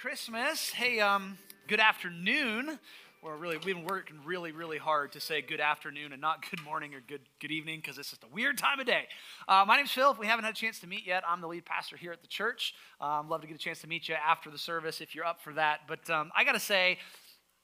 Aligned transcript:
Christmas. 0.00 0.70
Hey, 0.70 1.00
um, 1.00 1.38
good 1.68 1.80
afternoon. 1.80 2.78
We're 3.22 3.36
really 3.36 3.56
we've 3.58 3.76
been 3.76 3.84
working 3.84 4.16
really, 4.24 4.50
really 4.50 4.78
hard 4.78 5.12
to 5.12 5.20
say 5.20 5.42
good 5.42 5.60
afternoon 5.60 6.12
and 6.12 6.20
not 6.20 6.44
good 6.50 6.62
morning 6.64 6.94
or 6.94 7.00
good 7.00 7.20
good 7.40 7.50
evening 7.52 7.80
because 7.80 7.98
it's 7.98 8.10
just 8.10 8.24
a 8.24 8.28
weird 8.32 8.58
time 8.58 8.80
of 8.80 8.86
day. 8.86 9.06
Uh, 9.46 9.64
my 9.66 9.76
name's 9.76 9.92
Phil. 9.92 10.10
If 10.10 10.18
we 10.18 10.26
haven't 10.26 10.44
had 10.44 10.54
a 10.54 10.56
chance 10.56 10.80
to 10.80 10.86
meet 10.86 11.06
yet, 11.06 11.22
I'm 11.28 11.40
the 11.40 11.46
lead 11.46 11.64
pastor 11.64 11.96
here 11.96 12.12
at 12.12 12.20
the 12.20 12.28
church. 12.28 12.74
Um, 13.00 13.28
love 13.28 13.42
to 13.42 13.46
get 13.46 13.54
a 13.54 13.60
chance 13.60 13.80
to 13.82 13.86
meet 13.86 14.08
you 14.08 14.14
after 14.14 14.50
the 14.50 14.58
service 14.58 15.00
if 15.00 15.14
you're 15.14 15.24
up 15.24 15.40
for 15.40 15.52
that. 15.52 15.80
But 15.86 16.08
um, 16.10 16.32
I 16.36 16.44
got 16.44 16.52
to 16.52 16.60
say, 16.60 16.98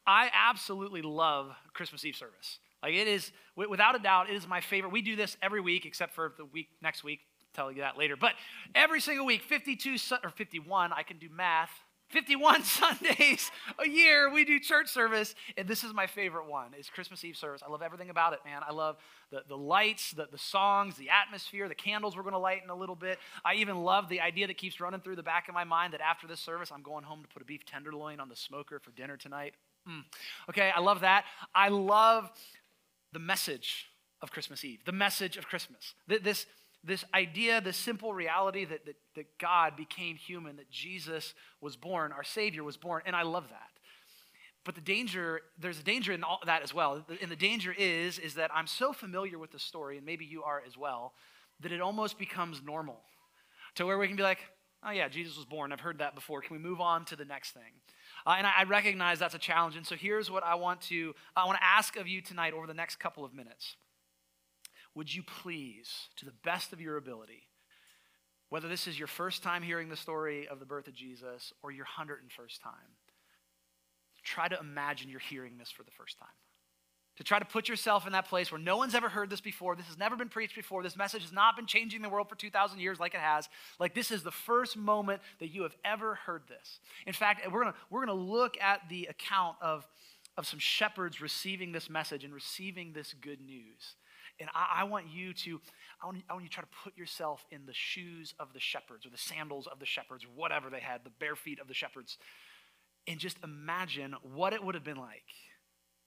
I 0.06 0.30
absolutely 0.32 1.02
love 1.02 1.50
Christmas 1.72 2.04
Eve 2.04 2.16
service. 2.16 2.58
Like 2.82 2.94
it 2.94 3.08
is, 3.08 3.32
without 3.56 3.96
a 3.96 3.98
doubt, 3.98 4.30
it 4.30 4.36
is 4.36 4.46
my 4.46 4.60
favorite. 4.60 4.92
We 4.92 5.02
do 5.02 5.16
this 5.16 5.36
every 5.42 5.60
week 5.60 5.86
except 5.86 6.14
for 6.14 6.34
the 6.36 6.44
week 6.44 6.68
next 6.82 7.02
week. 7.02 7.20
Tell 7.54 7.72
you 7.72 7.80
that 7.80 7.98
later. 7.98 8.16
But 8.16 8.34
every 8.74 9.00
single 9.00 9.26
week, 9.26 9.42
52 9.42 9.96
or 10.22 10.30
51, 10.30 10.92
I 10.92 11.02
can 11.02 11.18
do 11.18 11.28
math 11.28 11.70
51 12.08 12.62
Sundays 12.64 13.50
a 13.78 13.88
year 13.88 14.32
we 14.32 14.44
do 14.44 14.58
church 14.58 14.88
service, 14.88 15.34
and 15.56 15.68
this 15.68 15.84
is 15.84 15.92
my 15.92 16.06
favorite 16.06 16.48
one, 16.48 16.72
It's 16.76 16.88
Christmas 16.88 17.24
Eve 17.24 17.36
service. 17.36 17.62
I 17.66 17.70
love 17.70 17.82
everything 17.82 18.10
about 18.10 18.32
it, 18.32 18.40
man. 18.44 18.62
I 18.66 18.72
love 18.72 18.96
the, 19.30 19.42
the 19.46 19.56
lights, 19.56 20.12
the, 20.12 20.26
the 20.30 20.38
songs, 20.38 20.96
the 20.96 21.10
atmosphere, 21.10 21.68
the 21.68 21.74
candles 21.74 22.16
we're 22.16 22.22
going 22.22 22.32
to 22.32 22.38
light 22.38 22.62
in 22.64 22.70
a 22.70 22.74
little 22.74 22.96
bit. 22.96 23.18
I 23.44 23.54
even 23.54 23.76
love 23.82 24.08
the 24.08 24.20
idea 24.20 24.46
that 24.46 24.56
keeps 24.56 24.80
running 24.80 25.00
through 25.00 25.16
the 25.16 25.22
back 25.22 25.48
of 25.48 25.54
my 25.54 25.64
mind 25.64 25.92
that 25.92 26.00
after 26.00 26.26
this 26.26 26.40
service, 26.40 26.70
I'm 26.72 26.82
going 26.82 27.04
home 27.04 27.22
to 27.22 27.28
put 27.28 27.42
a 27.42 27.44
beef 27.44 27.64
tenderloin 27.66 28.20
on 28.20 28.28
the 28.28 28.36
smoker 28.36 28.78
for 28.78 28.90
dinner 28.92 29.16
tonight. 29.16 29.54
Mm. 29.88 30.04
Okay, 30.48 30.70
I 30.74 30.80
love 30.80 31.00
that. 31.00 31.24
I 31.54 31.68
love 31.68 32.30
the 33.12 33.18
message 33.18 33.86
of 34.20 34.30
Christmas 34.30 34.64
Eve, 34.64 34.80
the 34.84 34.92
message 34.92 35.36
of 35.36 35.46
Christmas. 35.46 35.94
This, 36.06 36.46
this 36.88 37.04
idea, 37.14 37.60
this 37.60 37.76
simple 37.76 38.12
reality 38.12 38.64
that, 38.64 38.86
that, 38.86 38.96
that 39.14 39.38
God 39.38 39.76
became 39.76 40.16
human, 40.16 40.56
that 40.56 40.70
Jesus 40.70 41.34
was 41.60 41.76
born, 41.76 42.12
our 42.12 42.24
Savior 42.24 42.64
was 42.64 42.76
born, 42.76 43.02
and 43.06 43.14
I 43.14 43.22
love 43.22 43.48
that. 43.50 43.68
But 44.64 44.74
the 44.74 44.80
danger, 44.80 45.42
there's 45.58 45.78
a 45.78 45.84
danger 45.84 46.12
in 46.12 46.24
all 46.24 46.40
that 46.44 46.62
as 46.62 46.74
well. 46.74 47.04
And 47.22 47.30
the 47.30 47.36
danger 47.36 47.74
is, 47.76 48.18
is 48.18 48.34
that 48.34 48.50
I'm 48.52 48.66
so 48.66 48.92
familiar 48.92 49.38
with 49.38 49.52
the 49.52 49.58
story, 49.58 49.96
and 49.96 50.04
maybe 50.04 50.24
you 50.24 50.42
are 50.42 50.62
as 50.66 50.76
well, 50.76 51.14
that 51.60 51.72
it 51.72 51.80
almost 51.80 52.18
becomes 52.18 52.60
normal. 52.62 53.00
To 53.76 53.86
where 53.86 53.98
we 53.98 54.08
can 54.08 54.16
be 54.16 54.22
like, 54.22 54.40
oh 54.82 54.90
yeah, 54.90 55.08
Jesus 55.08 55.36
was 55.36 55.46
born. 55.46 55.72
I've 55.72 55.80
heard 55.80 55.98
that 55.98 56.14
before. 56.14 56.40
Can 56.40 56.56
we 56.56 56.62
move 56.62 56.80
on 56.80 57.04
to 57.06 57.16
the 57.16 57.24
next 57.24 57.52
thing? 57.52 57.62
Uh, 58.26 58.34
and 58.38 58.46
I, 58.46 58.52
I 58.58 58.62
recognize 58.64 59.18
that's 59.18 59.34
a 59.34 59.38
challenge. 59.38 59.76
And 59.76 59.86
so 59.86 59.94
here's 59.94 60.30
what 60.30 60.42
I 60.42 60.54
want 60.56 60.80
to 60.82 61.14
I 61.36 61.44
want 61.46 61.58
to 61.58 61.64
ask 61.64 61.96
of 61.96 62.08
you 62.08 62.20
tonight 62.20 62.52
over 62.52 62.66
the 62.66 62.74
next 62.74 62.96
couple 62.96 63.24
of 63.24 63.32
minutes 63.34 63.76
would 64.94 65.14
you 65.14 65.22
please, 65.22 66.08
to 66.16 66.24
the 66.24 66.34
best 66.44 66.72
of 66.72 66.80
your 66.80 66.96
ability, 66.96 67.42
whether 68.48 68.68
this 68.68 68.86
is 68.86 68.98
your 68.98 69.08
first 69.08 69.42
time 69.42 69.62
hearing 69.62 69.88
the 69.88 69.96
story 69.96 70.48
of 70.48 70.58
the 70.58 70.66
birth 70.66 70.88
of 70.88 70.94
Jesus 70.94 71.52
or 71.62 71.70
your 71.70 71.84
101st 71.84 72.62
time, 72.62 72.72
try 74.28 74.48
to 74.48 74.58
imagine 74.58 75.08
you're 75.08 75.20
hearing 75.20 75.56
this 75.58 75.70
for 75.70 75.82
the 75.82 75.90
first 75.90 76.18
time. 76.18 76.28
To 77.16 77.24
try 77.24 77.40
to 77.40 77.44
put 77.44 77.68
yourself 77.68 78.06
in 78.06 78.12
that 78.12 78.28
place 78.28 78.52
where 78.52 78.60
no 78.60 78.76
one's 78.76 78.94
ever 78.94 79.08
heard 79.08 79.28
this 79.28 79.40
before, 79.40 79.74
this 79.74 79.86
has 79.86 79.98
never 79.98 80.14
been 80.14 80.28
preached 80.28 80.54
before, 80.54 80.84
this 80.84 80.96
message 80.96 81.22
has 81.22 81.32
not 81.32 81.56
been 81.56 81.66
changing 81.66 82.00
the 82.00 82.08
world 82.08 82.28
for 82.28 82.36
2,000 82.36 82.78
years 82.78 83.00
like 83.00 83.14
it 83.14 83.20
has. 83.20 83.48
Like, 83.80 83.92
this 83.92 84.12
is 84.12 84.22
the 84.22 84.30
first 84.30 84.76
moment 84.76 85.20
that 85.40 85.48
you 85.48 85.62
have 85.62 85.74
ever 85.84 86.14
heard 86.14 86.42
this. 86.48 86.78
In 87.06 87.12
fact, 87.12 87.50
we're 87.50 87.64
gonna, 87.64 87.74
we're 87.90 88.06
gonna 88.06 88.20
look 88.20 88.56
at 88.60 88.82
the 88.88 89.06
account 89.06 89.56
of, 89.60 89.88
of 90.36 90.46
some 90.46 90.60
shepherds 90.60 91.20
receiving 91.20 91.72
this 91.72 91.90
message 91.90 92.22
and 92.22 92.32
receiving 92.32 92.92
this 92.92 93.14
good 93.20 93.40
news. 93.40 93.96
And 94.40 94.48
I, 94.54 94.80
I, 94.80 94.84
want 94.84 95.06
you 95.08 95.32
to, 95.32 95.60
I 96.02 96.06
want, 96.06 96.18
I 96.28 96.32
want 96.32 96.44
you 96.44 96.48
to 96.48 96.54
try 96.54 96.62
to 96.62 96.70
put 96.84 96.96
yourself 96.96 97.44
in 97.50 97.66
the 97.66 97.74
shoes 97.74 98.34
of 98.38 98.52
the 98.52 98.60
shepherds 98.60 99.04
or 99.04 99.10
the 99.10 99.18
sandals 99.18 99.66
of 99.66 99.80
the 99.80 99.86
shepherds 99.86 100.24
whatever 100.34 100.70
they 100.70 100.80
had, 100.80 101.02
the 101.04 101.10
bare 101.10 101.36
feet 101.36 101.60
of 101.60 101.68
the 101.68 101.74
shepherds. 101.74 102.18
And 103.06 103.18
just 103.18 103.38
imagine 103.42 104.14
what 104.22 104.52
it 104.52 104.62
would 104.62 104.74
have 104.74 104.84
been 104.84 104.98
like 104.98 105.24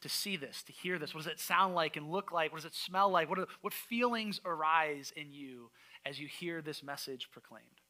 to 0.02 0.10
see 0.10 0.36
this, 0.38 0.64
to 0.64 0.72
hear 0.72 0.98
this. 0.98 1.14
What 1.14 1.24
does 1.24 1.32
it 1.32 1.40
sound 1.40 1.76
like 1.76 1.96
and 1.96 2.12
look 2.12 2.32
like? 2.32 2.52
What 2.52 2.60
does 2.60 2.66
it 2.66 2.76
smell 2.76 3.10
like? 3.10 3.30
What, 3.30 3.40
are, 3.40 3.48
what 3.62 3.74
feelings 3.74 4.40
arise 4.46 5.12
in 5.16 5.32
you 5.32 5.72
as 6.06 6.20
you 6.20 6.28
hear 6.28 6.62
this 6.62 6.84
message 6.84 7.30
proclaimed? 7.32 7.81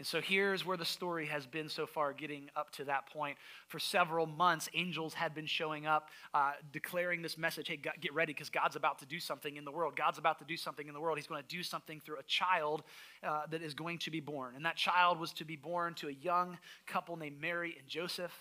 And 0.00 0.06
so 0.06 0.22
here's 0.22 0.64
where 0.64 0.78
the 0.78 0.84
story 0.86 1.26
has 1.26 1.44
been 1.46 1.68
so 1.68 1.84
far, 1.84 2.14
getting 2.14 2.48
up 2.56 2.70
to 2.76 2.84
that 2.86 3.04
point. 3.12 3.36
For 3.68 3.78
several 3.78 4.24
months, 4.24 4.66
angels 4.72 5.12
had 5.12 5.34
been 5.34 5.44
showing 5.44 5.84
up, 5.84 6.08
uh, 6.32 6.52
declaring 6.72 7.20
this 7.20 7.36
message 7.36 7.68
hey, 7.68 7.76
God, 7.76 7.92
get 8.00 8.14
ready 8.14 8.32
because 8.32 8.48
God's 8.48 8.76
about 8.76 9.00
to 9.00 9.04
do 9.04 9.20
something 9.20 9.58
in 9.58 9.66
the 9.66 9.70
world. 9.70 9.96
God's 9.96 10.16
about 10.16 10.38
to 10.38 10.46
do 10.46 10.56
something 10.56 10.88
in 10.88 10.94
the 10.94 11.00
world. 11.00 11.18
He's 11.18 11.26
going 11.26 11.42
to 11.42 11.54
do 11.54 11.62
something 11.62 12.00
through 12.00 12.18
a 12.18 12.22
child 12.22 12.82
uh, 13.22 13.42
that 13.50 13.60
is 13.60 13.74
going 13.74 13.98
to 13.98 14.10
be 14.10 14.20
born. 14.20 14.56
And 14.56 14.64
that 14.64 14.76
child 14.76 15.20
was 15.20 15.34
to 15.34 15.44
be 15.44 15.56
born 15.56 15.92
to 15.96 16.08
a 16.08 16.12
young 16.12 16.56
couple 16.86 17.18
named 17.18 17.38
Mary 17.38 17.76
and 17.78 17.86
Joseph. 17.86 18.32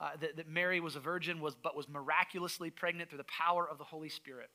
Uh, 0.00 0.12
that, 0.18 0.36
that, 0.36 0.48
Mary 0.48 0.80
was 0.80 0.96
a 0.96 1.00
virgin, 1.00 1.42
was, 1.42 1.54
but 1.54 1.76
was 1.76 1.90
miraculously 1.90 2.70
pregnant 2.70 3.10
through 3.10 3.18
the 3.18 3.24
power 3.24 3.68
of 3.68 3.76
the 3.76 3.84
Holy 3.84 4.08
Spirit. 4.08 4.48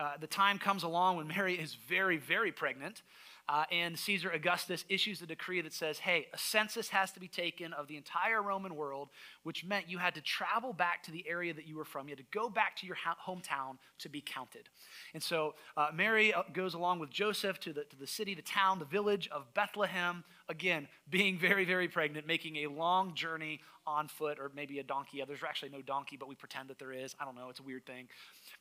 Uh, 0.00 0.12
the 0.18 0.26
time 0.26 0.58
comes 0.58 0.84
along 0.84 1.18
when 1.18 1.26
Mary 1.26 1.54
is 1.54 1.74
very, 1.74 2.16
very 2.16 2.50
pregnant. 2.50 3.02
Uh, 3.52 3.64
and 3.70 3.98
Caesar 3.98 4.30
Augustus 4.30 4.82
issues 4.88 5.20
a 5.20 5.26
decree 5.26 5.60
that 5.60 5.74
says, 5.74 5.98
hey, 5.98 6.26
a 6.32 6.38
census 6.38 6.88
has 6.88 7.12
to 7.12 7.20
be 7.20 7.28
taken 7.28 7.74
of 7.74 7.86
the 7.86 7.98
entire 7.98 8.40
Roman 8.40 8.74
world, 8.74 9.10
which 9.42 9.62
meant 9.62 9.90
you 9.90 9.98
had 9.98 10.14
to 10.14 10.22
travel 10.22 10.72
back 10.72 11.02
to 11.02 11.10
the 11.10 11.22
area 11.28 11.52
that 11.52 11.66
you 11.66 11.76
were 11.76 11.84
from. 11.84 12.08
You 12.08 12.12
had 12.12 12.24
to 12.24 12.38
go 12.38 12.48
back 12.48 12.76
to 12.76 12.86
your 12.86 12.96
ha- 12.96 13.18
hometown 13.28 13.76
to 13.98 14.08
be 14.08 14.22
counted. 14.22 14.70
And 15.12 15.22
so 15.22 15.54
uh, 15.76 15.88
Mary 15.92 16.32
uh, 16.32 16.44
goes 16.54 16.72
along 16.72 17.00
with 17.00 17.10
Joseph 17.10 17.60
to 17.60 17.74
the, 17.74 17.84
to 17.84 17.96
the 17.96 18.06
city, 18.06 18.34
the 18.34 18.40
town, 18.40 18.78
the 18.78 18.86
village 18.86 19.28
of 19.30 19.52
Bethlehem, 19.52 20.24
again, 20.48 20.88
being 21.10 21.38
very, 21.38 21.66
very 21.66 21.88
pregnant, 21.88 22.26
making 22.26 22.56
a 22.56 22.68
long 22.68 23.14
journey 23.14 23.60
on 23.86 24.08
foot 24.08 24.38
or 24.38 24.50
maybe 24.56 24.78
a 24.78 24.82
donkey. 24.82 25.22
There's 25.28 25.42
actually 25.46 25.72
no 25.72 25.82
donkey, 25.82 26.16
but 26.16 26.26
we 26.26 26.36
pretend 26.36 26.70
that 26.70 26.78
there 26.78 26.92
is. 26.92 27.14
I 27.20 27.26
don't 27.26 27.34
know, 27.34 27.50
it's 27.50 27.60
a 27.60 27.64
weird 27.64 27.84
thing. 27.84 28.08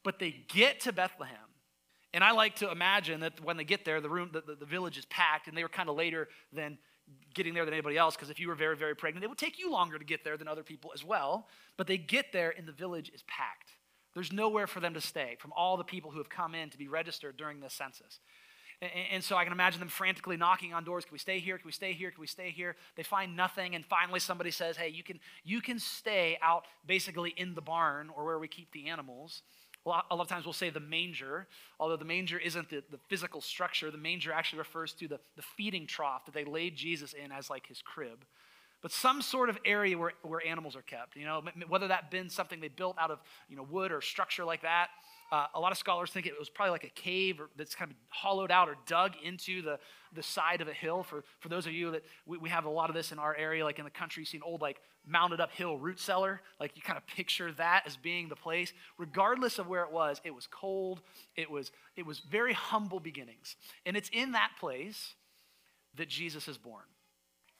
But 0.04 0.20
they 0.20 0.44
get 0.50 0.82
to 0.82 0.92
Bethlehem 0.92 1.38
and 2.14 2.24
I 2.24 2.32
like 2.32 2.58
to 2.58 2.72
imagine 2.72 3.22
that 3.22 3.44
when 3.44 3.58
they 3.58 3.64
get 3.64 3.86
there, 3.86 4.02
the 4.02 4.10
room, 4.10 4.30
the, 4.34 4.42
the, 4.42 4.56
the 4.56 4.66
village 4.66 4.98
is 4.98 5.06
packed, 5.06 5.48
and 5.48 5.58
they 5.58 5.64
were 5.64 5.70
kind 5.70 5.90
of 5.90 5.96
later 5.96 6.28
than 6.52 6.78
getting 7.34 7.54
there 7.54 7.66
than 7.66 7.74
anybody 7.74 7.98
else, 7.98 8.16
because 8.16 8.30
if 8.30 8.40
you 8.40 8.48
were 8.48 8.56
very, 8.56 8.76
very 8.76 8.96
pregnant, 8.96 9.24
it 9.24 9.28
would 9.28 9.38
take 9.38 9.60
you 9.60 9.72
longer 9.72 9.98
to 9.98 10.06
get 10.06 10.24
there 10.24 10.38
than 10.38 10.48
other 10.48 10.64
people 10.64 10.92
as 10.94 11.04
well. 11.04 11.48
But 11.78 11.88
they 11.88 11.98
get 11.98 12.32
there, 12.32 12.54
and 12.58 12.68
the 12.68 12.74
village 12.74 13.12
is 13.14 13.24
packed. 13.24 13.72
There's 14.14 14.34
nowhere 14.34 14.68
for 14.68 14.80
them 14.80 14.94
to 14.94 15.02
stay 15.02 15.38
from 15.40 15.54
all 15.54 15.78
the 15.78 15.84
people 15.84 16.12
who 16.12 16.18
have 16.18 16.30
come 16.30 16.54
in 16.54 16.70
to 16.70 16.78
be 16.78 16.88
registered 16.88 17.38
during 17.38 17.62
this 17.62 17.74
census. 17.74 18.20
And, 18.82 18.92
and 19.12 19.24
so 19.24 19.38
I 19.38 19.44
can 19.44 19.54
imagine 19.54 19.80
them 19.80 19.90
frantically 19.90 20.38
knocking 20.38 20.74
on 20.74 20.84
doors. 20.84 21.06
Can 21.06 21.14
we 21.14 21.20
stay 21.20 21.40
here? 21.40 21.58
Can 21.58 21.66
we 21.66 21.72
stay 21.72 21.94
here? 21.94 22.12
Can 22.12 22.20
we 22.20 22.28
stay 22.28 22.52
here? 22.52 22.76
They 22.96 23.04
find 23.04 23.36
nothing, 23.36 23.76
and 23.76 23.86
finally 23.86 24.20
somebody 24.20 24.52
says, 24.52 24.76
"Hey, 24.76 24.90
you 24.90 25.04
can 25.04 25.20
you 25.44 25.62
can 25.62 25.80
stay 25.80 26.38
out 26.42 26.66
basically 26.86 27.34
in 27.38 27.56
the 27.56 27.62
barn 27.62 28.10
or 28.16 28.26
where 28.26 28.40
we 28.40 28.48
keep 28.48 28.72
the 28.72 28.88
animals." 28.88 29.44
A 29.86 29.90
lot 29.90 30.06
of 30.12 30.28
times 30.28 30.46
we'll 30.46 30.54
say 30.54 30.70
the 30.70 30.80
manger, 30.80 31.48
although 31.80 31.98
the 31.98 32.06
manger 32.06 32.38
isn't 32.38 32.70
the, 32.70 32.84
the 32.92 33.00
physical 33.10 33.42
structure. 33.42 33.90
The 33.90 33.98
manger 33.98 34.32
actually 34.32 34.60
refers 34.60 34.94
to 34.94 35.08
the, 35.08 35.20
the 35.36 35.42
feeding 35.42 35.88
trough 35.88 36.26
that 36.26 36.34
they 36.34 36.46
laid 36.46 36.76
Jesus 36.76 37.14
in 37.14 37.32
as 37.32 37.50
like 37.50 37.66
his 37.66 37.82
crib. 37.82 38.26
But 38.82 38.92
some 38.92 39.22
sort 39.22 39.50
of 39.50 39.58
area 39.66 39.98
where, 39.98 40.14
where 40.24 40.46
animals 40.46 40.76
are 40.76 40.82
kept, 40.82 41.16
you 41.16 41.26
know, 41.26 41.44
whether 41.68 41.88
that 41.88 42.10
been 42.10 42.30
something 42.30 42.60
they 42.60 42.68
built 42.68 42.98
out 43.00 43.12
of, 43.12 43.20
you 43.48 43.56
know, 43.56 43.64
wood 43.64 43.92
or 43.92 44.02
structure 44.02 44.44
like 44.44 44.64
that, 44.64 44.90
uh, 45.32 45.48
a 45.56 45.60
lot 45.60 45.72
of 45.72 45.78
scholars 45.78 46.12
think 46.12 46.26
it 46.26 46.34
was 46.38 46.50
probably 46.50 46.72
like 46.72 46.84
a 46.84 46.90
cave 46.90 47.40
that's 47.56 47.74
kind 47.74 47.90
of 47.90 47.98
hollowed 48.10 48.52
out 48.52 48.68
or 48.68 48.76
dug 48.86 49.14
into 49.24 49.62
the, 49.62 49.80
the 50.14 50.22
side 50.22 50.60
of 50.60 50.68
a 50.68 50.74
hill. 50.74 51.04
For, 51.04 51.24
for 51.40 51.48
those 51.48 51.66
of 51.66 51.72
you 51.72 51.92
that 51.92 52.04
we, 52.26 52.38
we 52.38 52.50
have 52.50 52.66
a 52.66 52.70
lot 52.70 52.90
of 52.90 52.96
this 52.96 53.14
in 53.14 53.20
our 53.20 53.36
area, 53.36 53.64
like 53.64 53.80
in 53.80 53.86
the 53.86 53.92
country, 53.92 54.26
seen 54.26 54.42
old 54.44 54.62
like 54.62 54.82
mounted 55.08 55.40
up 55.40 55.52
hill 55.52 55.78
root 55.78 56.00
cellar. 56.00 56.42
Like 56.60 56.76
you 56.76 56.82
kind 56.82 56.98
of 56.98 57.08
picture 57.08 57.52
that 57.54 57.84
as 57.86 57.96
being 57.96 58.28
the 58.28 58.36
place. 58.36 58.74
Regardless 58.98 59.58
of 59.58 59.68
where 59.68 59.84
it 59.84 59.92
was, 59.92 60.20
it 60.26 60.36
was 60.36 60.48
cold. 60.48 61.02
It 61.38 61.50
was, 61.50 61.72
it 61.96 62.06
was 62.06 62.20
very 62.20 62.54
humble 62.54 63.00
beginnings. 63.00 63.56
And 63.86 63.96
it's 63.96 64.10
in 64.12 64.34
that 64.34 64.52
place 64.60 65.16
that 65.96 66.10
Jesus 66.10 66.50
is 66.50 66.58
born. 66.58 66.84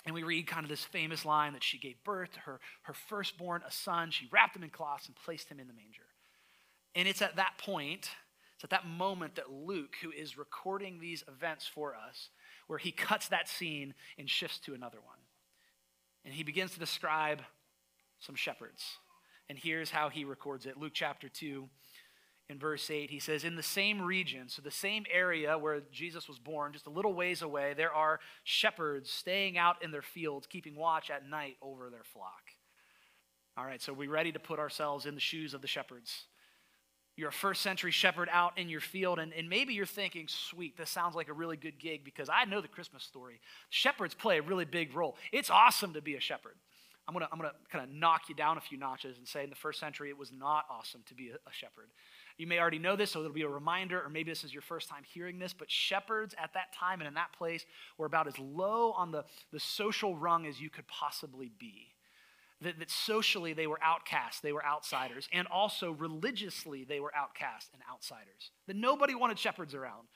And 0.06 0.14
we 0.16 0.24
read 0.24 0.48
kind 0.48 0.66
of 0.66 0.70
this 0.70 0.84
famous 0.84 1.26
line 1.26 1.54
that 1.54 1.64
she 1.64 1.78
gave 1.78 2.04
birth 2.04 2.34
to 2.34 2.40
her, 2.42 2.60
her 2.84 2.94
firstborn, 2.94 3.62
a 3.66 3.72
son. 3.72 4.12
She 4.12 4.28
wrapped 4.32 4.56
him 4.56 4.64
in 4.64 4.72
cloths 4.72 5.06
and 5.06 5.16
placed 5.16 5.48
him 5.48 5.60
in 5.60 5.68
the 5.68 5.74
manger. 5.74 6.11
And 6.96 7.08
it's 7.08 7.22
at 7.22 7.38
that 7.38 7.58
point, 7.58 8.10
it's 8.56 8.64
at 8.64 8.70
that 8.72 8.86
moment 8.86 9.36
that 9.36 9.52
Luke, 9.52 9.96
who 10.02 10.12
is 10.12 10.38
recording 10.38 11.00
these 11.00 11.24
events 11.28 11.66
for 11.66 11.96
us, 11.96 12.30
where 12.68 12.80
he 12.80 12.92
cuts 12.92 13.28
that 13.30 13.48
scene 13.48 13.94
and 14.18 14.30
shifts 14.30 14.60
to 14.60 14.74
another 14.74 15.00
one. 15.04 15.18
And 16.24 16.34
he 16.34 16.44
begins 16.44 16.72
to 16.72 16.80
describe 16.80 17.42
some 18.20 18.36
shepherds. 18.36 18.98
And 19.50 19.58
here's 19.58 19.92
how 19.92 20.10
he 20.10 20.24
records 20.24 20.66
it 20.66 20.78
Luke 20.78 20.94
chapter 20.94 21.28
2, 21.28 21.68
in 22.52 22.60
verse 22.60 22.90
8, 22.92 23.10
he 23.10 23.20
says, 23.20 23.46
In 23.46 23.56
the 23.56 23.64
same 23.64 24.02
region, 24.02 24.50
so 24.50 24.62
the 24.62 24.70
same 24.70 25.06
area 25.12 25.58
where 25.58 25.82
Jesus 25.92 26.28
was 26.28 26.38
born, 26.38 26.74
just 26.74 26.86
a 26.86 26.90
little 26.90 27.14
ways 27.14 27.42
away, 27.42 27.74
there 27.74 27.94
are 27.94 28.20
shepherds 28.44 29.10
staying 29.10 29.58
out 29.58 29.82
in 29.82 29.92
their 29.92 30.02
fields, 30.02 30.48
keeping 30.48 30.76
watch 30.76 31.10
at 31.10 31.28
night 31.28 31.56
over 31.62 31.90
their 31.90 32.04
flock. 32.04 32.52
All 33.58 33.66
right, 33.66 33.82
so 33.82 33.94
we 33.94 34.08
ready 34.08 34.34
to 34.34 34.40
put 34.40 34.60
ourselves 34.60 35.06
in 35.06 35.16
the 35.16 35.22
shoes 35.22 35.54
of 35.54 35.62
the 35.62 35.68
shepherds? 35.68 36.26
You're 37.18 37.30
a 37.30 37.34
first 37.34 37.62
century 37.62 37.92
shepherd 37.92 38.30
out 38.32 38.58
in 38.58 38.70
your 38.70 38.80
field, 38.80 39.20
and, 39.20 39.34
and 39.34 39.50
maybe 39.50 39.74
you're 39.74 39.86
thinking, 39.86 40.28
sweet, 40.28 40.78
this 40.78 40.90
sounds 40.90 41.14
like 41.14 41.28
a 41.28 41.34
really 41.34 41.58
good 41.58 41.78
gig 41.78 42.04
because 42.04 42.30
I 42.30 42.46
know 42.46 42.62
the 42.62 42.68
Christmas 42.68 43.04
story. 43.04 43.42
Shepherds 43.70 44.14
play 44.14 44.40
a 44.40 44.42
really 44.42 44.66
big 44.66 44.96
role. 44.96 45.18
It's 45.32 45.50
awesome 45.50 45.94
to 45.94 46.02
be 46.02 46.16
a 46.16 46.20
shepherd. 46.20 46.56
I'm 47.08 47.20
to 47.20 47.28
I'm 47.32 47.40
gonna 47.40 47.54
kind 47.70 47.84
of 47.84 47.90
knock 47.94 48.30
you 48.30 48.36
down 48.36 48.58
a 48.58 48.62
few 48.62 48.78
notches 48.78 49.18
and 49.18 49.28
say 49.28 49.44
in 49.44 49.50
the 49.50 49.56
first 49.56 49.80
century 49.80 50.10
it 50.10 50.18
was 50.18 50.32
not 50.32 50.66
awesome 50.70 51.02
to 51.08 51.14
be 51.14 51.30
a, 51.30 51.34
a 51.34 51.52
shepherd. 51.52 51.90
You 52.38 52.48
may 52.48 52.60
already 52.60 52.80
know 52.80 52.96
this, 52.96 53.12
so 53.12 53.20
it'll 53.20 53.34
be 53.34 53.42
a 53.42 53.50
reminder, 53.50 54.02
or 54.02 54.10
maybe 54.10 54.32
this 54.32 54.44
is 54.44 54.54
your 54.54 54.62
first 54.62 54.88
time 54.88 55.04
hearing 55.14 55.38
this, 55.38 55.54
but 55.54 55.70
shepherds 55.70 56.34
at 56.42 56.54
that 56.54 56.74
time 56.74 57.02
and 57.02 57.08
in 57.08 57.16
that 57.16 57.34
place 57.34 57.66
were 57.98 58.06
about 58.06 58.28
as 58.28 58.40
low 58.40 58.94
on 58.94 59.12
the, 59.12 59.26
the 59.52 59.60
social 59.60 60.16
rung 60.16 60.46
as 60.46 60.60
you 60.62 60.70
could 60.70 60.88
possibly 60.88 61.52
be. 61.60 61.90
That, 62.62 62.78
that 62.78 62.92
socially 62.92 63.54
they 63.54 63.66
were 63.66 63.80
outcasts, 63.82 64.40
they 64.42 64.52
were 64.52 64.64
outsiders, 64.64 65.28
and 65.34 65.48
also 65.48 65.92
religiously 65.94 66.84
they 66.84 67.00
were 67.00 67.12
outcasts 67.16 67.72
and 67.74 67.82
outsiders. 67.92 68.52
That 68.68 68.76
nobody 68.76 69.16
wanted 69.16 69.40
shepherds 69.40 69.74
around. 69.74 70.08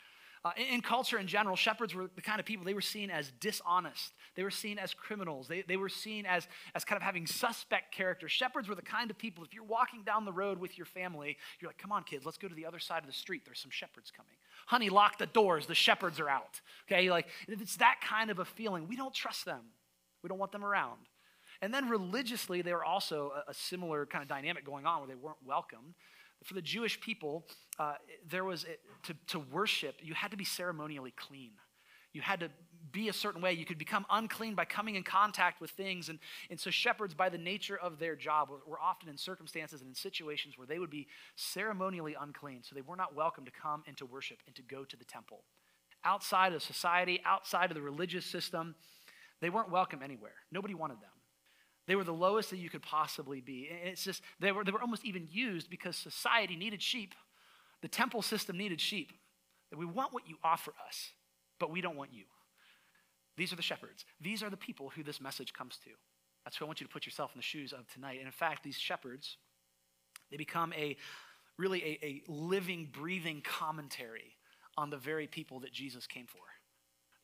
Uh, 0.45 0.51
in, 0.57 0.75
in, 0.75 0.81
culture 0.81 1.17
in 1.17 1.25
general, 1.25 1.55
shepherds 1.55 1.95
were 1.95 2.07
the 2.15 2.21
kind 2.21 2.39
of 2.39 2.45
people 2.45 2.63
they 2.63 2.75
were 2.75 2.81
seen 2.81 3.09
as 3.09 3.31
dishonest. 3.39 4.13
They 4.35 4.43
were 4.43 4.51
seen 4.51 4.77
as 4.77 4.93
criminals. 4.93 5.47
They, 5.47 5.63
they 5.63 5.75
were 5.75 5.89
seen 5.89 6.27
as, 6.27 6.47
as 6.75 6.85
kind 6.85 6.97
of 6.97 7.01
having 7.01 7.25
suspect 7.25 7.91
character. 7.91 8.29
Shepherds 8.29 8.69
were 8.69 8.75
the 8.75 8.83
kind 8.83 9.09
of 9.09 9.17
people, 9.17 9.43
if 9.43 9.55
you're 9.55 9.63
walking 9.63 10.03
down 10.03 10.23
the 10.23 10.31
road 10.31 10.59
with 10.59 10.77
your 10.77 10.85
family, 10.85 11.35
you're 11.59 11.69
like, 11.69 11.79
come 11.79 11.91
on, 11.91 12.03
kids, 12.03 12.27
let's 12.27 12.37
go 12.37 12.47
to 12.47 12.53
the 12.53 12.67
other 12.67 12.77
side 12.77 12.99
of 12.99 13.07
the 13.07 13.13
street. 13.13 13.41
There's 13.43 13.59
some 13.59 13.71
shepherds 13.71 14.11
coming. 14.15 14.35
Honey, 14.67 14.89
lock 14.89 15.17
the 15.17 15.25
doors. 15.25 15.65
The 15.65 15.73
shepherds 15.73 16.19
are 16.19 16.29
out. 16.29 16.61
Okay, 16.87 17.09
like 17.09 17.25
it's 17.47 17.77
that 17.77 18.01
kind 18.07 18.29
of 18.29 18.37
a 18.37 18.45
feeling. 18.45 18.87
We 18.87 18.95
don't 18.95 19.15
trust 19.15 19.45
them, 19.45 19.61
we 20.21 20.27
don't 20.27 20.37
want 20.37 20.51
them 20.51 20.63
around. 20.63 20.99
And 21.61 21.73
then 21.73 21.89
religiously, 21.89 22.61
there 22.61 22.75
were 22.75 22.85
also 22.85 23.31
a, 23.47 23.51
a 23.51 23.53
similar 23.53 24.05
kind 24.05 24.21
of 24.21 24.27
dynamic 24.27 24.65
going 24.65 24.85
on 24.85 24.99
where 24.99 25.07
they 25.07 25.15
weren't 25.15 25.43
welcomed 25.45 25.95
for 26.45 26.53
the 26.53 26.61
Jewish 26.61 26.99
people, 27.01 27.45
uh, 27.79 27.95
there 28.29 28.43
was 28.43 28.65
to, 29.03 29.15
to 29.27 29.39
worship, 29.39 29.95
you 30.01 30.13
had 30.13 30.31
to 30.31 30.37
be 30.37 30.45
ceremonially 30.45 31.13
clean. 31.17 31.51
You 32.13 32.21
had 32.21 32.39
to 32.41 32.49
be 32.91 33.09
a 33.09 33.13
certain 33.13 33.41
way. 33.41 33.53
You 33.53 33.65
could 33.65 33.77
become 33.77 34.05
unclean 34.09 34.55
by 34.55 34.63
coming 34.63 34.95
in 34.95 35.03
contact 35.03 35.59
with 35.59 35.71
things. 35.71 36.07
And, 36.07 36.19
and 36.49 36.57
so, 36.57 36.69
shepherds, 36.69 37.13
by 37.13 37.27
the 37.27 37.37
nature 37.37 37.77
of 37.77 37.99
their 37.99 38.15
job, 38.15 38.49
were, 38.49 38.79
often 38.79 39.09
in 39.09 39.17
circumstances 39.17 39.81
and 39.81 39.89
in 39.89 39.95
situations 39.95 40.57
where 40.57 40.67
they 40.67 40.79
would 40.79 40.89
be 40.89 41.07
ceremonially 41.35 42.15
unclean. 42.19 42.61
So, 42.63 42.73
they 42.73 42.81
were 42.81 42.95
not 42.95 43.15
welcome 43.15 43.43
to 43.43 43.51
come 43.51 43.83
and 43.85 43.97
to 43.97 44.05
worship 44.05 44.37
and 44.47 44.55
to 44.55 44.61
go 44.61 44.85
to 44.85 44.95
the 44.95 45.03
temple. 45.03 45.43
Outside 46.05 46.53
of 46.53 46.63
society, 46.63 47.19
outside 47.25 47.69
of 47.69 47.75
the 47.75 47.81
religious 47.81 48.25
system, 48.25 48.75
they 49.41 49.49
weren't 49.49 49.71
welcome 49.71 50.01
anywhere. 50.01 50.35
Nobody 50.51 50.73
wanted 50.73 51.01
them. 51.01 51.14
They 51.87 51.95
were 51.95 52.03
the 52.03 52.13
lowest 52.13 52.49
that 52.49 52.57
you 52.57 52.69
could 52.69 52.81
possibly 52.81 53.41
be. 53.41 53.69
And 53.69 53.89
it's 53.89 54.03
just, 54.03 54.21
they 54.39 54.51
were, 54.51 54.63
they 54.63 54.71
were 54.71 54.81
almost 54.81 55.05
even 55.05 55.27
used 55.31 55.69
because 55.69 55.95
society 55.95 56.55
needed 56.55 56.81
sheep. 56.81 57.13
The 57.81 57.87
temple 57.87 58.21
system 58.21 58.57
needed 58.57 58.81
sheep. 58.81 59.11
We 59.75 59.85
want 59.85 60.13
what 60.13 60.27
you 60.27 60.37
offer 60.43 60.73
us, 60.87 61.11
but 61.59 61.69
we 61.69 61.81
don't 61.81 61.95
want 61.95 62.13
you. 62.13 62.23
These 63.37 63.51
are 63.51 63.57
the 63.57 63.61
shepherds. 63.61 64.05
These 64.21 64.41
are 64.41 64.49
the 64.49 64.57
people 64.57 64.89
who 64.89 65.03
this 65.03 65.19
message 65.19 65.53
comes 65.53 65.77
to. 65.83 65.89
That's 66.43 66.57
who 66.57 66.65
I 66.65 66.67
want 66.67 66.79
you 66.79 66.87
to 66.87 66.93
put 66.93 67.05
yourself 67.05 67.31
in 67.33 67.39
the 67.39 67.43
shoes 67.43 67.73
of 67.73 67.87
tonight. 67.91 68.17
And 68.19 68.25
in 68.25 68.31
fact, 68.31 68.63
these 68.63 68.77
shepherds, 68.77 69.37
they 70.31 70.37
become 70.37 70.73
a 70.73 70.95
really 71.57 71.83
a, 71.83 72.05
a 72.05 72.23
living, 72.27 72.89
breathing 72.91 73.41
commentary 73.41 74.37
on 74.77 74.89
the 74.89 74.97
very 74.97 75.27
people 75.27 75.59
that 75.61 75.71
Jesus 75.71 76.07
came 76.07 76.27
for. 76.27 76.39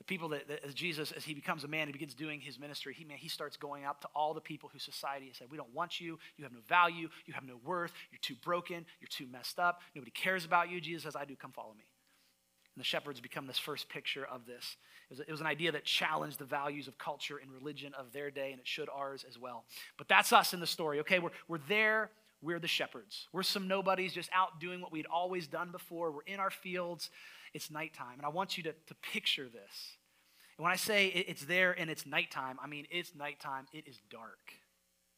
The 0.01 0.05
people 0.05 0.29
that, 0.29 0.47
that, 0.47 0.65
as 0.65 0.73
Jesus, 0.73 1.11
as 1.11 1.23
he 1.23 1.35
becomes 1.35 1.63
a 1.63 1.67
man, 1.67 1.85
he 1.85 1.93
begins 1.93 2.15
doing 2.15 2.41
his 2.41 2.57
ministry, 2.57 2.95
he, 2.97 3.03
man, 3.03 3.17
he 3.17 3.27
starts 3.27 3.55
going 3.55 3.83
out 3.83 4.01
to 4.01 4.07
all 4.15 4.33
the 4.33 4.41
people 4.41 4.67
who 4.73 4.79
society 4.79 5.27
has 5.27 5.37
said, 5.37 5.49
We 5.51 5.57
don't 5.57 5.71
want 5.75 6.01
you. 6.01 6.17
You 6.37 6.43
have 6.43 6.51
no 6.51 6.61
value. 6.67 7.07
You 7.27 7.35
have 7.35 7.43
no 7.43 7.59
worth. 7.63 7.93
You're 8.11 8.17
too 8.19 8.33
broken. 8.43 8.83
You're 8.99 9.09
too 9.09 9.27
messed 9.31 9.59
up. 9.59 9.81
Nobody 9.93 10.09
cares 10.09 10.43
about 10.43 10.71
you. 10.71 10.81
Jesus 10.81 11.03
says, 11.03 11.15
I 11.15 11.25
do. 11.25 11.35
Come 11.35 11.51
follow 11.51 11.75
me. 11.77 11.85
And 12.75 12.83
the 12.83 12.83
shepherds 12.83 13.21
become 13.21 13.45
this 13.45 13.59
first 13.59 13.89
picture 13.89 14.25
of 14.25 14.47
this. 14.47 14.75
It 15.11 15.13
was, 15.13 15.19
it 15.19 15.29
was, 15.29 15.41
an 15.41 15.45
idea 15.45 15.71
that 15.71 15.85
challenged 15.85 16.39
the 16.39 16.45
values 16.45 16.87
of 16.87 16.97
culture 16.97 17.37
and 17.37 17.51
religion 17.51 17.93
of 17.93 18.11
their 18.11 18.31
day, 18.31 18.49
and 18.49 18.59
it 18.59 18.67
should 18.67 18.89
ours 18.89 19.23
as 19.29 19.37
well. 19.37 19.65
But 19.99 20.07
that's 20.07 20.33
us 20.33 20.55
in 20.55 20.59
the 20.59 20.65
story, 20.65 21.01
okay? 21.01 21.19
We're, 21.19 21.29
we're 21.47 21.59
there. 21.69 22.09
We're 22.41 22.57
the 22.57 22.67
shepherds. 22.67 23.27
We're 23.31 23.43
some 23.43 23.67
nobodies 23.67 24.13
just 24.13 24.31
out 24.33 24.59
doing 24.59 24.81
what 24.81 24.91
we'd 24.91 25.05
always 25.05 25.45
done 25.45 25.71
before. 25.71 26.11
We're 26.11 26.23
in 26.25 26.39
our 26.39 26.49
fields 26.49 27.11
it's 27.53 27.69
nighttime. 27.69 28.15
And 28.17 28.25
I 28.25 28.29
want 28.29 28.57
you 28.57 28.63
to, 28.63 28.73
to 28.73 28.95
picture 28.95 29.45
this. 29.45 29.97
And 30.57 30.63
when 30.63 30.71
I 30.71 30.77
say 30.77 31.07
it's 31.07 31.45
there 31.45 31.71
and 31.71 31.89
it's 31.89 32.05
nighttime, 32.05 32.57
I 32.63 32.67
mean 32.67 32.85
it's 32.91 33.15
nighttime. 33.15 33.65
It 33.73 33.87
is 33.87 33.99
dark. 34.09 34.53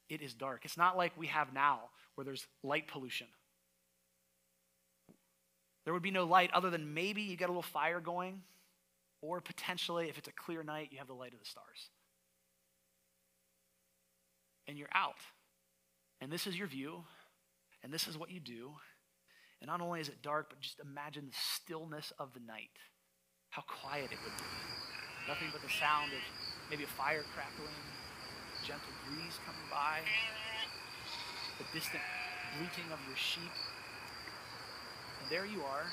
It 0.10 0.22
is 0.22 0.34
dark. 0.34 0.66
It's 0.66 0.78
not 0.78 0.98
like 0.98 1.12
we 1.18 1.28
have 1.28 1.54
now 1.54 1.90
where 2.16 2.26
there's 2.26 2.46
light 2.64 2.88
pollution. 2.88 3.28
There 5.86 5.94
would 5.94 6.04
be 6.04 6.12
no 6.12 6.24
light 6.24 6.52
other 6.54 6.70
than 6.70 6.94
maybe 6.94 7.24
you 7.24 7.36
get 7.36 7.50
a 7.50 7.52
little 7.52 7.62
fire 7.62 8.00
going, 8.00 8.42
or 9.22 9.42
potentially, 9.42 10.10
if 10.10 10.18
it's 10.18 10.28
a 10.28 10.34
clear 10.34 10.64
night, 10.64 10.90
you 10.92 10.98
have 11.00 11.08
the 11.08 11.14
light 11.14 11.34
of 11.34 11.40
the 11.40 11.46
stars. 11.46 11.90
And 14.68 14.78
you're 14.78 14.90
out. 14.94 15.20
And 16.22 16.32
this 16.32 16.48
is 16.48 16.58
your 16.58 16.68
view, 16.68 17.04
and 17.84 17.92
this 17.92 18.08
is 18.08 18.18
what 18.18 18.32
you 18.32 18.40
do. 18.40 18.72
And 19.64 19.72
not 19.72 19.80
only 19.80 20.04
is 20.04 20.12
it 20.12 20.20
dark, 20.20 20.52
but 20.52 20.60
just 20.60 20.84
imagine 20.84 21.32
the 21.32 21.40
stillness 21.40 22.12
of 22.20 22.36
the 22.36 22.44
night. 22.44 22.76
How 23.48 23.64
quiet 23.64 24.12
it 24.12 24.20
would 24.20 24.36
be. 24.36 24.52
Nothing 25.24 25.56
but 25.56 25.64
the 25.64 25.72
sound 25.72 26.12
of 26.12 26.20
maybe 26.68 26.84
a 26.84 26.92
fire 27.00 27.24
crackling, 27.32 27.72
a 27.72 28.60
gentle 28.68 28.92
breeze 29.08 29.40
coming 29.48 29.64
by, 29.72 30.04
the 31.64 31.68
distant 31.72 32.04
bleating 32.60 32.92
of 32.92 33.00
your 33.08 33.16
sheep. 33.16 33.56
And 35.24 35.32
there 35.32 35.48
you 35.48 35.64
are, 35.64 35.88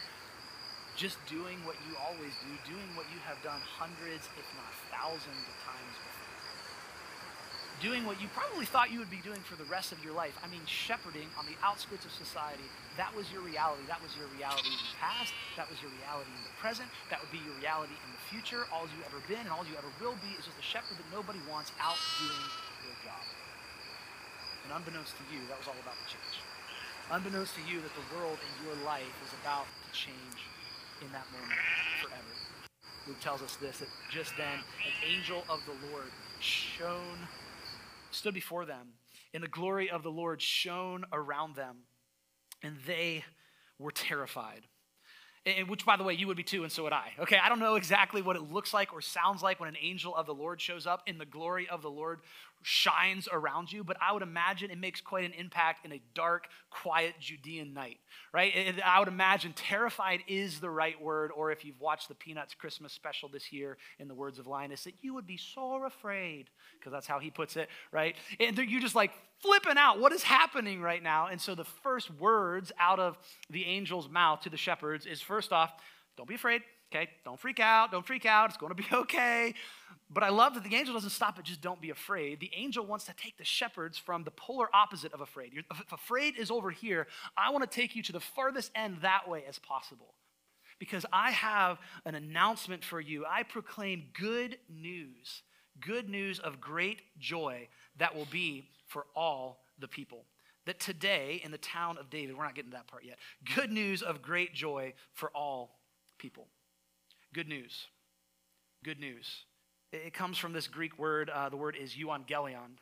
just 0.99 1.23
doing 1.31 1.63
what 1.63 1.79
you 1.87 1.95
always 1.95 2.35
do, 2.43 2.75
doing 2.75 2.91
what 2.99 3.07
you 3.15 3.23
have 3.23 3.39
done 3.47 3.63
hundreds, 3.63 4.27
if 4.35 4.51
not 4.59 4.75
thousands 4.91 5.47
of 5.47 5.55
times 5.63 5.95
before 5.95 6.10
doing 7.81 8.05
what 8.05 8.21
you 8.21 8.29
probably 8.37 8.69
thought 8.69 8.93
you 8.93 9.01
would 9.01 9.11
be 9.11 9.25
doing 9.25 9.41
for 9.41 9.57
the 9.57 9.65
rest 9.65 9.91
of 9.91 10.05
your 10.05 10.13
life. 10.13 10.37
I 10.45 10.49
mean, 10.53 10.61
shepherding 10.69 11.33
on 11.41 11.49
the 11.49 11.57
outskirts 11.65 12.05
of 12.05 12.13
society. 12.13 12.69
That 13.01 13.09
was 13.17 13.33
your 13.33 13.41
reality. 13.41 13.89
That 13.89 14.05
was 14.05 14.13
your 14.21 14.29
reality 14.37 14.69
in 14.69 14.77
the 14.77 15.01
past. 15.01 15.33
That 15.57 15.65
was 15.73 15.81
your 15.81 15.89
reality 15.97 16.29
in 16.37 16.45
the 16.45 16.53
present. 16.61 16.93
That 17.09 17.25
would 17.25 17.33
be 17.33 17.41
your 17.41 17.57
reality 17.57 17.97
in 18.05 18.11
the 18.13 18.23
future. 18.29 18.69
All 18.69 18.85
you 18.93 19.01
ever 19.09 19.25
been 19.25 19.49
and 19.49 19.53
all 19.53 19.65
you 19.65 19.73
ever 19.81 19.89
will 19.97 20.21
be 20.21 20.37
is 20.37 20.45
just 20.45 20.61
a 20.61 20.65
shepherd 20.65 21.01
that 21.01 21.09
nobody 21.09 21.41
wants 21.49 21.73
out 21.81 21.97
doing 22.21 22.45
their 22.85 22.97
job. 23.01 23.25
And 24.69 24.77
unbeknownst 24.77 25.17
to 25.17 25.25
you, 25.33 25.41
that 25.49 25.57
was 25.57 25.67
all 25.67 25.81
about 25.81 25.97
to 25.97 26.07
change. 26.13 26.37
Unbeknownst 27.09 27.57
to 27.57 27.65
you, 27.65 27.81
that 27.81 27.95
the 27.97 28.07
world 28.13 28.39
in 28.39 28.53
your 28.63 28.77
life 28.85 29.09
was 29.25 29.33
about 29.41 29.65
to 29.67 29.91
change 29.97 30.47
in 31.01 31.09
that 31.17 31.25
moment 31.33 31.59
forever. 32.05 32.33
Luke 33.09 33.19
tells 33.25 33.41
us 33.41 33.57
this 33.57 33.81
that 33.81 33.89
just 34.13 34.37
then 34.37 34.61
an 34.85 34.95
angel 35.01 35.49
of 35.49 35.65
the 35.65 35.75
Lord 35.89 36.13
shone 36.45 37.25
stood 38.11 38.35
before 38.35 38.65
them, 38.65 38.95
and 39.33 39.43
the 39.43 39.49
glory 39.49 39.91
of 39.91 40.03
the 40.03 40.11
Lord 40.11 40.43
shone 40.43 41.05
around 41.13 41.57
them, 41.57 41.79
and 42.63 42.77
they 42.87 43.25
were 43.79 43.93
terrified. 43.93 44.63
And 45.47 45.69
which, 45.69 45.87
by 45.87 45.97
the 45.97 46.05
way, 46.05 46.13
you 46.13 46.27
would 46.27 46.37
be 46.37 46.43
too, 46.43 46.65
and 46.65 46.73
so 46.73 46.83
would 46.83 46.93
I. 46.93 47.13
Okay, 47.19 47.39
I 47.43 47.49
don't 47.49 47.61
know 47.61 47.77
exactly 47.77 48.21
what 48.21 48.37
it 48.37 48.43
looks 48.43 48.75
like 48.75 48.93
or 48.93 49.01
sounds 49.01 49.43
like 49.43 49.59
when 49.59 49.71
an 49.71 49.77
angel 49.81 50.15
of 50.15 50.27
the 50.27 50.35
Lord 50.35 50.61
shows 50.61 50.87
up 50.87 51.03
and 51.07 51.19
the 51.19 51.25
glory 51.25 51.67
of 51.67 51.81
the 51.81 51.91
Lord 51.91 52.21
shines 52.63 53.29
around 53.33 53.73
you, 53.73 53.83
but 53.83 53.97
I 54.03 54.13
would 54.13 54.23
imagine 54.23 54.71
it 54.71 54.79
makes 54.79 55.01
quite 55.01 55.25
an 55.25 55.33
impact 55.33 55.85
in 55.85 55.93
a 55.93 56.01
dark, 56.15 56.47
quiet 56.71 57.15
Judean 57.19 57.73
night, 57.73 57.99
right? 58.33 58.53
I 58.85 58.99
would 58.99 59.09
imagine 59.09 59.53
terrified 59.55 60.21
is 60.29 60.61
the 60.61 60.71
right 60.71 61.01
word, 61.01 61.31
or 61.35 61.51
if 61.51 61.65
you've 61.65 61.81
watched 61.81 62.09
the 62.09 62.15
Peanuts 62.15 62.55
Christmas 62.55 62.93
special 62.93 63.29
this 63.29 63.53
year, 63.53 63.79
in 63.99 64.09
the 64.09 64.15
words 64.15 64.39
of 64.39 64.47
Linus, 64.47 64.85
that 64.85 64.95
you 65.01 65.15
would 65.15 65.27
be 65.27 65.37
so 65.37 65.85
afraid, 65.85 66.51
because 66.79 66.93
that's 66.93 67.07
how 67.07 67.19
he 67.19 67.31
puts 67.31 67.57
it, 67.57 67.69
right? 67.93 68.17
And 68.39 68.57
you're 68.59 68.81
just 68.81 68.95
like 68.95 69.13
flipping 69.39 69.79
out. 69.79 69.99
What 69.99 70.13
is 70.13 70.23
happening 70.23 70.83
right 70.83 71.03
now? 71.03 71.29
And 71.29 71.41
so 71.41 71.55
the 71.55 71.65
first 71.65 72.11
words 72.11 72.73
out 72.79 72.99
of 72.99 73.19
the 73.49 73.65
angel's 73.65 74.09
mouth 74.09 74.43
to 74.43 74.51
the 74.51 74.57
shepherds 74.57 75.07
is 75.07 75.23
first 75.23 75.53
off, 75.53 75.73
don't 76.17 76.29
be 76.29 76.35
afraid. 76.35 76.63
Okay, 76.93 77.09
don't 77.25 77.39
freak 77.39 77.61
out, 77.61 77.93
don't 77.93 78.05
freak 78.05 78.27
out, 78.27 78.51
it's 78.51 78.59
going 78.59 78.75
to 78.75 78.83
be 78.83 78.87
okay. 78.93 79.55
But 80.13 80.25
I 80.25 80.31
love 80.31 80.55
that 80.55 80.65
the 80.65 80.75
angel 80.75 80.95
doesn't 80.95 81.11
stop 81.11 81.39
at 81.39 81.45
just 81.45 81.61
don't 81.61 81.81
be 81.81 81.91
afraid. 81.91 82.41
The 82.41 82.51
angel 82.55 82.85
wants 82.85 83.05
to 83.05 83.15
take 83.15 83.39
the 83.39 83.45
shepherds 83.45 83.97
from 83.97 84.25
the 84.25 84.33
polar 84.33 84.67
opposite 84.75 85.13
of 85.13 85.21
afraid. 85.21 85.53
If 85.55 85.93
afraid 85.93 86.37
is 86.37 86.51
over 86.51 86.71
here, 86.71 87.07
I 87.37 87.51
want 87.51 87.69
to 87.69 87.73
take 87.75 87.95
you 87.95 88.03
to 88.05 88.13
the 88.13 88.21
farthest 88.21 88.73
end 88.75 88.99
that 89.03 89.29
way 89.29 89.45
as 89.49 89.59
possible. 89.61 90.15
Because 90.81 91.07
I 91.13 91.31
have 91.31 91.79
an 92.05 92.17
announcement 92.17 92.83
for 92.85 93.01
you. 93.01 93.25
I 93.29 93.45
proclaim 93.45 94.07
good 94.19 94.59
news, 94.69 95.43
good 95.79 96.09
news 96.09 96.41
of 96.41 96.61
great 96.61 97.03
joy 97.19 97.69
that 97.99 98.17
will 98.17 98.27
be 98.33 98.69
for 98.89 99.07
all 99.15 99.61
the 99.79 99.89
people. 99.89 100.25
That 100.67 100.81
today 100.81 101.41
in 101.45 101.53
the 101.53 101.59
town 101.59 101.99
of 101.99 102.11
David, 102.11 102.37
we're 102.37 102.45
not 102.45 102.55
getting 102.55 102.71
to 102.73 102.77
that 102.79 102.89
part 102.89 103.05
yet, 103.05 103.19
good 103.55 103.71
news 103.71 104.03
of 104.03 104.23
great 104.23 104.55
joy 104.55 104.95
for 105.13 105.31
all 105.35 105.80
people. 106.21 106.47
Good 107.33 107.49
news. 107.49 107.87
Good 108.85 109.01
news. 109.01 109.27
It 109.93 110.13
comes 110.13 110.39
from 110.39 110.53
this 110.53 110.69
Greek 110.69 110.99
word. 110.99 111.31
Uh, 111.31 111.49
the 111.49 111.57
word 111.57 111.77
is 111.81 111.95
euangelion. 111.95 112.77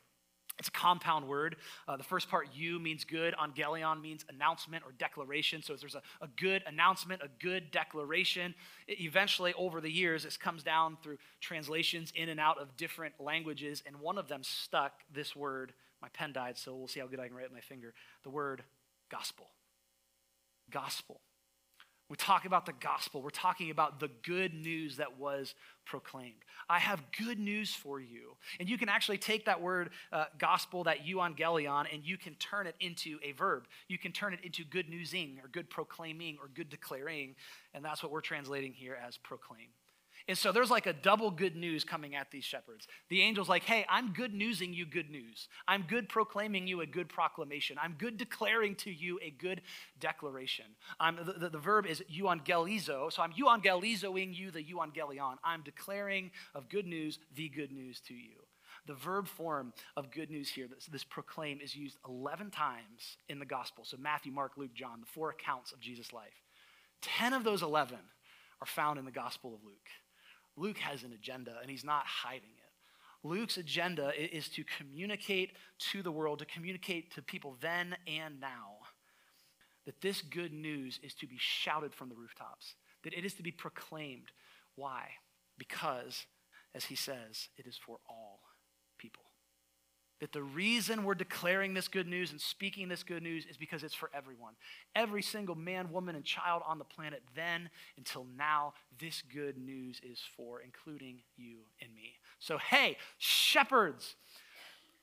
It's 0.59 0.69
a 0.69 0.73
compound 0.73 1.29
word. 1.29 1.57
Uh, 1.87 1.97
the 1.97 2.03
first 2.03 2.29
part, 2.29 2.49
you, 2.53 2.81
means 2.81 3.05
good. 3.05 3.35
Angelion 3.41 4.03
means 4.03 4.25
announcement 4.29 4.83
or 4.85 4.91
declaration. 4.93 5.63
So 5.63 5.77
there's 5.77 5.95
a, 5.95 6.03
a 6.21 6.27
good 6.37 6.65
announcement, 6.67 7.23
a 7.23 7.29
good 7.41 7.71
declaration. 7.71 8.55
It 8.89 9.01
eventually, 9.01 9.55
over 9.55 9.81
the 9.81 9.91
years, 9.91 10.25
this 10.25 10.37
comes 10.37 10.65
down 10.65 10.99
through 11.01 11.19
translations 11.41 12.13
in 12.17 12.29
and 12.29 12.41
out 12.41 12.61
of 12.61 12.77
different 12.77 13.15
languages. 13.21 13.85
And 13.87 14.01
one 14.01 14.19
of 14.19 14.27
them 14.27 14.43
stuck 14.43 14.93
this 15.15 15.37
word. 15.37 15.73
My 16.03 16.09
pen 16.09 16.33
died, 16.33 16.59
so 16.59 16.75
we'll 16.75 16.89
see 16.89 17.01
how 17.01 17.07
good 17.07 17.21
I 17.21 17.29
can 17.29 17.37
write 17.37 17.45
with 17.45 17.53
my 17.53 17.61
finger. 17.61 17.95
The 18.25 18.31
word 18.31 18.65
gospel. 19.09 19.51
Gospel. 20.71 21.21
We 22.09 22.17
talk 22.17 22.47
about 22.47 22.65
the 22.65 22.73
gospel. 22.73 23.21
We're 23.21 23.31
talking 23.31 23.71
about 23.71 24.01
the 24.01 24.09
good 24.23 24.55
news 24.55 24.97
that 24.97 25.19
was 25.19 25.55
proclaimed. 25.85 26.45
I 26.69 26.79
have 26.79 27.03
good 27.19 27.39
news 27.39 27.75
for 27.75 28.01
you. 28.01 28.37
And 28.59 28.69
you 28.69 28.79
can 28.79 28.89
actually 28.89 29.19
take 29.19 29.45
that 29.45 29.61
word 29.61 29.91
uh, 30.11 30.25
gospel, 30.39 30.85
that 30.85 31.05
euangelion, 31.05 31.93
and 31.93 32.03
you 32.03 32.17
can 32.17 32.35
turn 32.37 32.67
it 32.67 32.75
into 32.81 33.19
a 33.23 33.33
verb. 33.33 33.67
You 33.89 33.99
can 33.99 34.13
turn 34.13 34.33
it 34.33 34.41
into 34.43 34.65
good 34.65 34.89
newsing 34.89 35.39
or 35.43 35.49
good 35.49 35.69
proclaiming 35.69 36.39
or 36.41 36.49
good 36.49 36.71
declaring. 36.71 37.35
And 37.75 37.85
that's 37.85 38.03
what 38.03 38.11
we're 38.11 38.23
translating 38.23 38.73
here 38.73 38.99
as 39.07 39.19
proclaim. 39.19 39.69
And 40.29 40.37
so 40.37 40.53
there's 40.53 40.71
like 40.71 40.87
a 40.87 40.93
double 40.93 41.31
good 41.31 41.57
news 41.57 41.85
coming 41.85 42.15
at 42.15 42.31
these 42.31 42.45
shepherds. 42.45 42.87
The 43.09 43.23
angel's 43.23 43.49
like, 43.49 43.65
hey, 43.65 43.87
I'm 43.89 44.13
good 44.13 44.35
newsing 44.35 44.75
you 44.75 44.85
good 44.85 45.11
news. 45.11 45.49
I'm 45.67 45.83
good 45.89 46.07
proclaiming 46.07 46.67
you 46.69 46.83
a 46.83 46.87
good 46.87 47.09
proclamation. 47.09 47.79
I'm 47.81 47.95
good 47.99 48.19
declaring 48.19 48.75
to 48.77 48.91
you 48.91 49.19
a 49.23 49.31
good 49.31 49.63
declaration. 49.99 50.67
I'm, 51.01 51.17
the, 51.17 51.33
the, 51.33 51.49
the 51.49 51.59
verb 51.59 51.87
is 51.87 52.03
euangelizo. 52.15 53.11
So 53.11 53.23
I'm 53.23 53.33
euangelizoing 53.33 54.37
you 54.37 54.51
the 54.51 54.63
euangelion. 54.63 55.37
I'm 55.43 55.63
declaring 55.63 56.31
of 56.55 56.69
good 56.69 56.87
news 56.87 57.19
the 57.35 57.49
good 57.49 57.73
news 57.73 58.01
to 58.09 58.15
you. 58.15 58.37
The 58.87 58.95
verb 58.95 59.29
form 59.29 59.73
of 59.97 60.11
good 60.11 60.31
news 60.31 60.51
here, 60.51 60.67
this, 60.69 60.87
this 60.87 61.05
proclaim, 61.05 61.61
is 61.63 61.75
used 61.75 61.97
11 62.07 62.51
times 62.51 63.17
in 63.31 63.39
the 63.39 63.47
gospel. 63.47 63.85
So 63.87 63.97
Matthew, 63.97 64.33
Mark, 64.33 64.53
Luke, 64.59 64.75
John, 64.75 65.01
the 65.01 65.07
four 65.07 65.31
accounts 65.31 65.73
of 65.73 65.81
Jesus' 65.81 66.13
life. 66.13 66.43
10 67.01 67.33
of 67.33 67.45
those 67.45 67.63
11 67.63 67.97
are 68.61 68.67
found 68.67 68.99
in 68.99 69.07
the 69.07 69.11
gospel 69.11 69.55
of 69.55 69.65
Luke. 69.65 69.89
Luke 70.59 70.79
has 70.79 71.05
an 71.05 71.13
agenda 71.13 71.53
and 71.61 71.71
he's 71.71 71.85
not 71.85 72.05
hiding 72.05 72.51
it. 72.57 73.27
Luke's 73.27 73.57
agenda 73.57 74.13
is 74.17 74.49
to 74.51 74.65
communicate 74.79 75.53
to 75.79 76.03
the 76.03 76.13
world, 76.13 76.39
to 76.39 76.45
communicate 76.45 77.15
to 77.15 77.23
people 77.23 77.57
then 77.61 77.97
and 78.07 78.41
now, 78.41 78.77
that 79.87 80.01
this 80.01 80.23
good 80.23 80.53
news 80.53 81.01
is 81.03 81.15
to 81.15 81.27
be 81.27 81.37
shouted 81.39 81.95
from 81.95 82.09
the 82.09 82.15
rooftops, 82.15 82.75
that 83.05 83.15
it 83.15 83.25
is 83.25 83.35
to 83.35 83.43
be 83.43 83.51
proclaimed. 83.51 84.31
Why? 84.77 85.09
Because, 85.57 86.27
as 86.75 86.85
he 86.85 86.95
says, 86.95 87.49
it 87.57 87.67
is 87.67 87.77
for 87.77 87.99
all. 88.09 88.41
That 90.21 90.33
the 90.33 90.43
reason 90.43 91.05
we're 91.05 91.15
declaring 91.15 91.75
this 91.75 91.87
good 91.87 92.09
news 92.09 92.33
and 92.33 92.41
speaking 92.41 92.89
this 92.89 93.05
good 93.05 93.23
news 93.23 93.47
is 93.47 93.57
because 93.57 93.85
it's 93.85 93.95
for 93.95 94.11
everyone. 94.13 94.55
Every 94.97 95.23
single 95.23 95.55
man, 95.55 95.93
woman, 95.93 96.17
and 96.17 96.25
child 96.25 96.63
on 96.67 96.79
the 96.79 96.85
planet, 96.85 97.23
then 97.37 97.71
until 97.97 98.27
now, 98.37 98.75
this 98.99 99.23
good 99.33 99.57
news 99.57 100.01
is 100.03 100.21
for, 100.37 100.61
including 100.61 101.21
you 101.37 101.59
and 101.81 101.95
me. 101.95 102.15
So, 102.41 102.59
hey, 102.59 102.97
shepherds, 103.19 104.17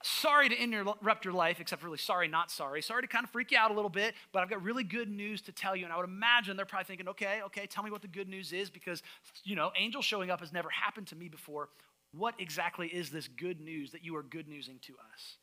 sorry 0.03 0.49
to 0.49 0.55
interrupt 0.55 1.25
your 1.25 1.33
life, 1.33 1.59
except 1.59 1.83
really 1.83 1.97
sorry, 1.97 2.27
not 2.27 2.51
sorry. 2.51 2.81
Sorry 2.81 3.01
to 3.01 3.07
kind 3.07 3.23
of 3.23 3.29
freak 3.29 3.51
you 3.51 3.57
out 3.57 3.71
a 3.71 3.73
little 3.73 3.89
bit, 3.89 4.13
but 4.31 4.43
I've 4.43 4.49
got 4.49 4.61
really 4.61 4.83
good 4.83 5.09
news 5.09 5.41
to 5.43 5.51
tell 5.51 5.75
you. 5.75 5.85
And 5.85 5.93
I 5.93 5.97
would 5.97 6.07
imagine 6.07 6.57
they're 6.57 6.65
probably 6.65 6.85
thinking, 6.85 7.07
okay, 7.09 7.41
okay, 7.45 7.65
tell 7.65 7.83
me 7.83 7.91
what 7.91 8.01
the 8.01 8.07
good 8.07 8.29
news 8.29 8.53
is 8.53 8.69
because, 8.69 9.01
you 9.43 9.55
know, 9.55 9.71
angel 9.77 10.01
showing 10.01 10.29
up 10.29 10.41
has 10.41 10.53
never 10.53 10.69
happened 10.69 11.07
to 11.07 11.15
me 11.15 11.27
before. 11.27 11.69
What 12.17 12.35
exactly 12.39 12.87
is 12.87 13.09
this 13.09 13.27
good 13.27 13.59
news 13.59 13.91
that 13.91 14.03
you 14.03 14.15
are 14.15 14.23
good 14.23 14.47
newsing 14.47 14.79
to 14.83 14.93
us? 14.93 15.37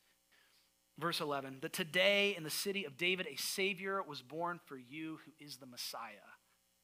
Verse 0.99 1.21
11 1.21 1.57
that 1.61 1.73
today 1.73 2.35
in 2.35 2.43
the 2.43 2.49
city 2.49 2.85
of 2.85 2.97
David 2.97 3.27
a 3.27 3.35
Savior 3.35 4.01
was 4.01 4.21
born 4.21 4.59
for 4.65 4.77
you 4.77 5.19
who 5.25 5.31
is 5.43 5.57
the 5.57 5.65
Messiah, 5.65 6.29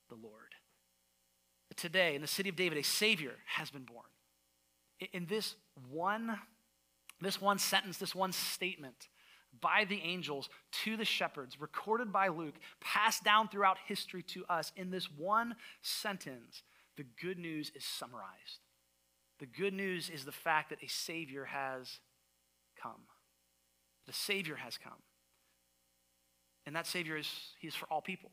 the 0.09 0.15
Lord. 0.15 0.53
That 1.69 1.77
today 1.77 2.15
in 2.15 2.21
the 2.21 2.27
city 2.27 2.49
of 2.49 2.55
David 2.55 2.77
a 2.77 2.83
Savior 2.83 3.33
has 3.45 3.71
been 3.71 3.83
born. 3.83 4.05
In 5.13 5.25
this 5.27 5.55
one, 5.89 6.37
this 7.21 7.41
one 7.41 7.57
sentence, 7.57 7.97
this 7.97 8.15
one 8.15 8.31
statement, 8.31 9.07
by 9.59 9.85
the 9.87 10.01
angels 10.03 10.49
to 10.83 10.97
the 10.97 11.05
shepherds, 11.05 11.59
recorded 11.59 12.11
by 12.11 12.27
Luke, 12.27 12.55
passed 12.81 13.23
down 13.23 13.47
throughout 13.47 13.77
history 13.87 14.23
to 14.23 14.45
us. 14.49 14.71
In 14.75 14.91
this 14.91 15.09
one 15.11 15.55
sentence, 15.81 16.63
the 16.97 17.05
good 17.21 17.39
news 17.39 17.71
is 17.75 17.85
summarized. 17.85 18.59
The 19.39 19.45
good 19.45 19.73
news 19.73 20.09
is 20.09 20.25
the 20.25 20.31
fact 20.31 20.69
that 20.69 20.83
a 20.83 20.87
Savior 20.87 21.45
has 21.45 21.99
come. 22.81 23.01
The 24.05 24.13
Savior 24.13 24.55
has 24.55 24.77
come. 24.77 25.01
And 26.65 26.75
that 26.75 26.87
Savior 26.87 27.17
is, 27.17 27.29
he 27.59 27.67
is 27.67 27.75
for 27.75 27.87
all 27.87 28.01
people. 28.01 28.31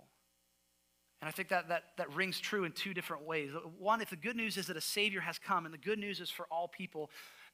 And 1.21 1.29
I 1.29 1.31
think 1.31 1.49
that, 1.49 1.69
that, 1.69 1.85
that 1.97 2.13
rings 2.15 2.41
true 2.41 2.65
in 2.65 2.73
two 2.73 2.93
different 2.93 3.25
ways. 3.25 3.51
One, 3.79 4.01
if 4.01 4.11
the 4.11 4.17
good 4.17 4.37
news 4.37 4.57
is 4.57 4.67
that 4.67 4.77
a 4.77 4.83
Savior 4.83 5.21
has 5.21 5.39
come 5.39 5.65
and 5.65 5.73
the 5.73 5.79
good 5.79 5.99
news 5.99 6.21
is 6.21 6.29
for 6.29 6.47
all 6.51 6.69
people, 6.69 7.11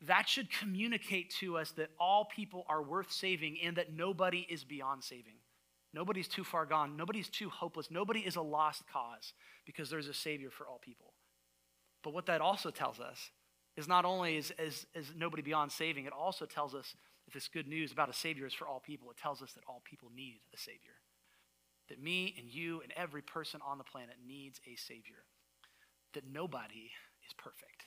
that 0.07 0.29
should 0.29 0.51
communicate 0.51 1.31
to 1.41 1.57
us 1.57 1.71
that 1.73 1.91
all 2.01 2.25
people 2.25 2.65
are 2.69 2.83
worth 2.83 3.13
saving 3.13 3.59
and 3.63 3.77
that 3.77 3.93
nobody 3.93 4.47
is 4.51 4.65
beyond 4.65 5.05
saving. 5.05 5.37
Nobody's 5.95 6.27
too 6.27 6.43
far 6.43 6.67
gone. 6.67 6.97
Nobody's 6.97 7.29
too 7.29 7.51
hopeless. 7.51 7.91
Nobody 7.91 8.21
is 8.21 8.37
a 8.37 8.43
lost 8.43 8.83
cause 8.93 9.35
because 9.65 9.91
there's 9.91 10.09
a 10.09 10.15
Savior 10.15 10.51
for 10.51 10.67
all 10.67 10.81
people. 10.83 11.13
But 12.03 12.15
what 12.15 12.27
that 12.27 12.41
also 12.41 12.71
tells 12.71 12.99
us 12.99 13.31
is 13.77 13.89
not 13.89 14.05
only 14.05 14.37
is, 14.37 14.53
is, 14.59 14.87
is 14.95 15.13
nobody 15.17 15.43
beyond 15.43 15.73
saving, 15.73 16.05
it 16.05 16.13
also 16.13 16.45
tells 16.47 16.75
us 16.75 16.95
if 17.27 17.35
this 17.35 17.49
good 17.49 17.69
news 17.69 17.93
about 17.93 18.11
a 18.11 18.13
Savior 18.13 18.47
is 18.47 18.53
for 18.53 18.67
all 18.67 18.81
people, 18.81 19.11
it 19.11 19.17
tells 19.17 19.43
us 19.43 19.53
that 19.53 19.65
all 19.69 19.83
people 19.85 20.11
need 20.15 20.41
a 20.55 20.59
Savior. 20.59 20.99
That 21.89 22.03
me 22.03 22.35
and 22.39 22.49
you 22.49 22.81
and 22.83 22.93
every 22.97 23.23
person 23.23 23.61
on 23.67 23.79
the 23.79 23.85
planet 23.85 24.17
needs 24.27 24.61
a 24.67 24.77
Savior. 24.77 25.25
That 26.15 26.25
nobody 26.31 26.91
is 27.27 27.33
perfect. 27.37 27.85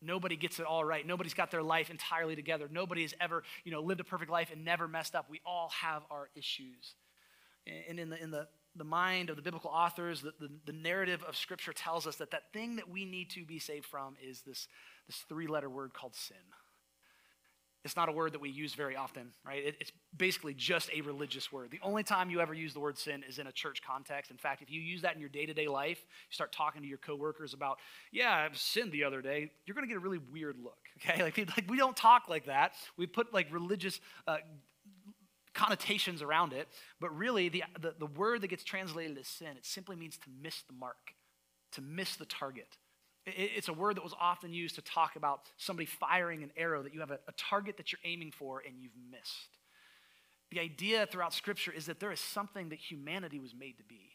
Nobody 0.00 0.36
gets 0.36 0.58
it 0.58 0.66
all 0.66 0.84
right. 0.84 1.06
Nobody's 1.06 1.34
got 1.34 1.50
their 1.50 1.62
life 1.62 1.88
entirely 1.88 2.34
together. 2.34 2.68
Nobody 2.70 3.02
has 3.02 3.14
ever, 3.20 3.44
you 3.64 3.70
know, 3.70 3.80
lived 3.80 4.00
a 4.00 4.04
perfect 4.04 4.30
life 4.30 4.50
and 4.52 4.64
never 4.64 4.88
messed 4.88 5.14
up. 5.14 5.26
We 5.30 5.40
all 5.46 5.70
have 5.80 6.02
our 6.10 6.28
issues. 6.34 6.94
And 7.88 8.00
in 8.00 8.10
the, 8.10 8.20
in 8.20 8.32
the 8.32 8.48
the 8.76 8.84
mind 8.84 9.30
of 9.30 9.36
the 9.36 9.42
biblical 9.42 9.70
authors, 9.70 10.22
the, 10.22 10.32
the, 10.40 10.48
the, 10.66 10.72
narrative 10.72 11.22
of 11.28 11.36
Scripture 11.36 11.72
tells 11.72 12.06
us 12.06 12.16
that 12.16 12.30
that 12.30 12.52
thing 12.52 12.76
that 12.76 12.88
we 12.88 13.04
need 13.04 13.30
to 13.30 13.44
be 13.44 13.58
saved 13.58 13.84
from 13.84 14.16
is 14.22 14.42
this, 14.42 14.66
this 15.06 15.18
three 15.28 15.46
letter 15.46 15.68
word 15.68 15.92
called 15.92 16.14
sin. 16.14 16.36
It's 17.84 17.96
not 17.96 18.08
a 18.08 18.12
word 18.12 18.32
that 18.32 18.40
we 18.40 18.48
use 18.48 18.74
very 18.74 18.94
often, 18.94 19.32
right? 19.44 19.64
It, 19.64 19.76
it's 19.80 19.90
basically 20.16 20.54
just 20.54 20.88
a 20.94 21.00
religious 21.00 21.50
word. 21.50 21.72
The 21.72 21.80
only 21.82 22.04
time 22.04 22.30
you 22.30 22.40
ever 22.40 22.54
use 22.54 22.72
the 22.72 22.80
word 22.80 22.96
sin 22.96 23.24
is 23.28 23.38
in 23.40 23.48
a 23.48 23.52
church 23.52 23.82
context. 23.84 24.30
In 24.30 24.36
fact, 24.36 24.62
if 24.62 24.70
you 24.70 24.80
use 24.80 25.02
that 25.02 25.14
in 25.14 25.20
your 25.20 25.28
day 25.28 25.46
to 25.46 25.54
day 25.54 25.66
life, 25.66 25.98
you 25.98 26.32
start 26.32 26.52
talking 26.52 26.80
to 26.82 26.88
your 26.88 26.98
coworkers 26.98 27.54
about, 27.54 27.78
yeah, 28.12 28.32
I've 28.32 28.56
sinned 28.56 28.92
the 28.92 29.02
other 29.02 29.20
day, 29.20 29.50
you're 29.66 29.74
going 29.74 29.86
to 29.86 29.88
get 29.88 29.96
a 29.96 30.00
really 30.00 30.20
weird 30.32 30.56
look, 30.62 30.78
okay? 30.98 31.22
Like, 31.22 31.38
like 31.38 31.68
we 31.68 31.76
don't 31.76 31.96
talk 31.96 32.28
like 32.28 32.46
that. 32.46 32.74
We 32.96 33.06
put 33.06 33.34
like 33.34 33.52
religious 33.52 34.00
uh, 34.28 34.36
connotations 35.54 36.22
around 36.22 36.52
it, 36.52 36.68
but 37.00 37.16
really 37.16 37.48
the, 37.48 37.64
the, 37.80 37.94
the 37.98 38.06
word 38.06 38.40
that 38.40 38.48
gets 38.48 38.64
translated 38.64 39.18
as 39.18 39.28
sin, 39.28 39.48
it 39.56 39.66
simply 39.66 39.96
means 39.96 40.16
to 40.18 40.28
miss 40.42 40.62
the 40.62 40.72
mark, 40.72 41.14
to 41.72 41.80
miss 41.80 42.16
the 42.16 42.24
target. 42.24 42.68
It's 43.26 43.68
a 43.68 43.72
word 43.72 43.96
that 43.96 44.04
was 44.04 44.14
often 44.20 44.52
used 44.52 44.74
to 44.74 44.82
talk 44.82 45.16
about 45.16 45.42
somebody 45.56 45.86
firing 45.86 46.42
an 46.42 46.50
arrow, 46.56 46.82
that 46.82 46.92
you 46.92 47.00
have 47.00 47.10
a, 47.10 47.20
a 47.28 47.32
target 47.36 47.76
that 47.76 47.92
you're 47.92 48.00
aiming 48.04 48.32
for 48.32 48.62
and 48.66 48.74
you've 48.80 48.96
missed. 49.10 49.58
The 50.50 50.60
idea 50.60 51.06
throughout 51.06 51.32
Scripture 51.32 51.72
is 51.72 51.86
that 51.86 52.00
there 52.00 52.12
is 52.12 52.20
something 52.20 52.70
that 52.70 52.78
humanity 52.78 53.38
was 53.38 53.54
made 53.54 53.78
to 53.78 53.84
be 53.84 54.10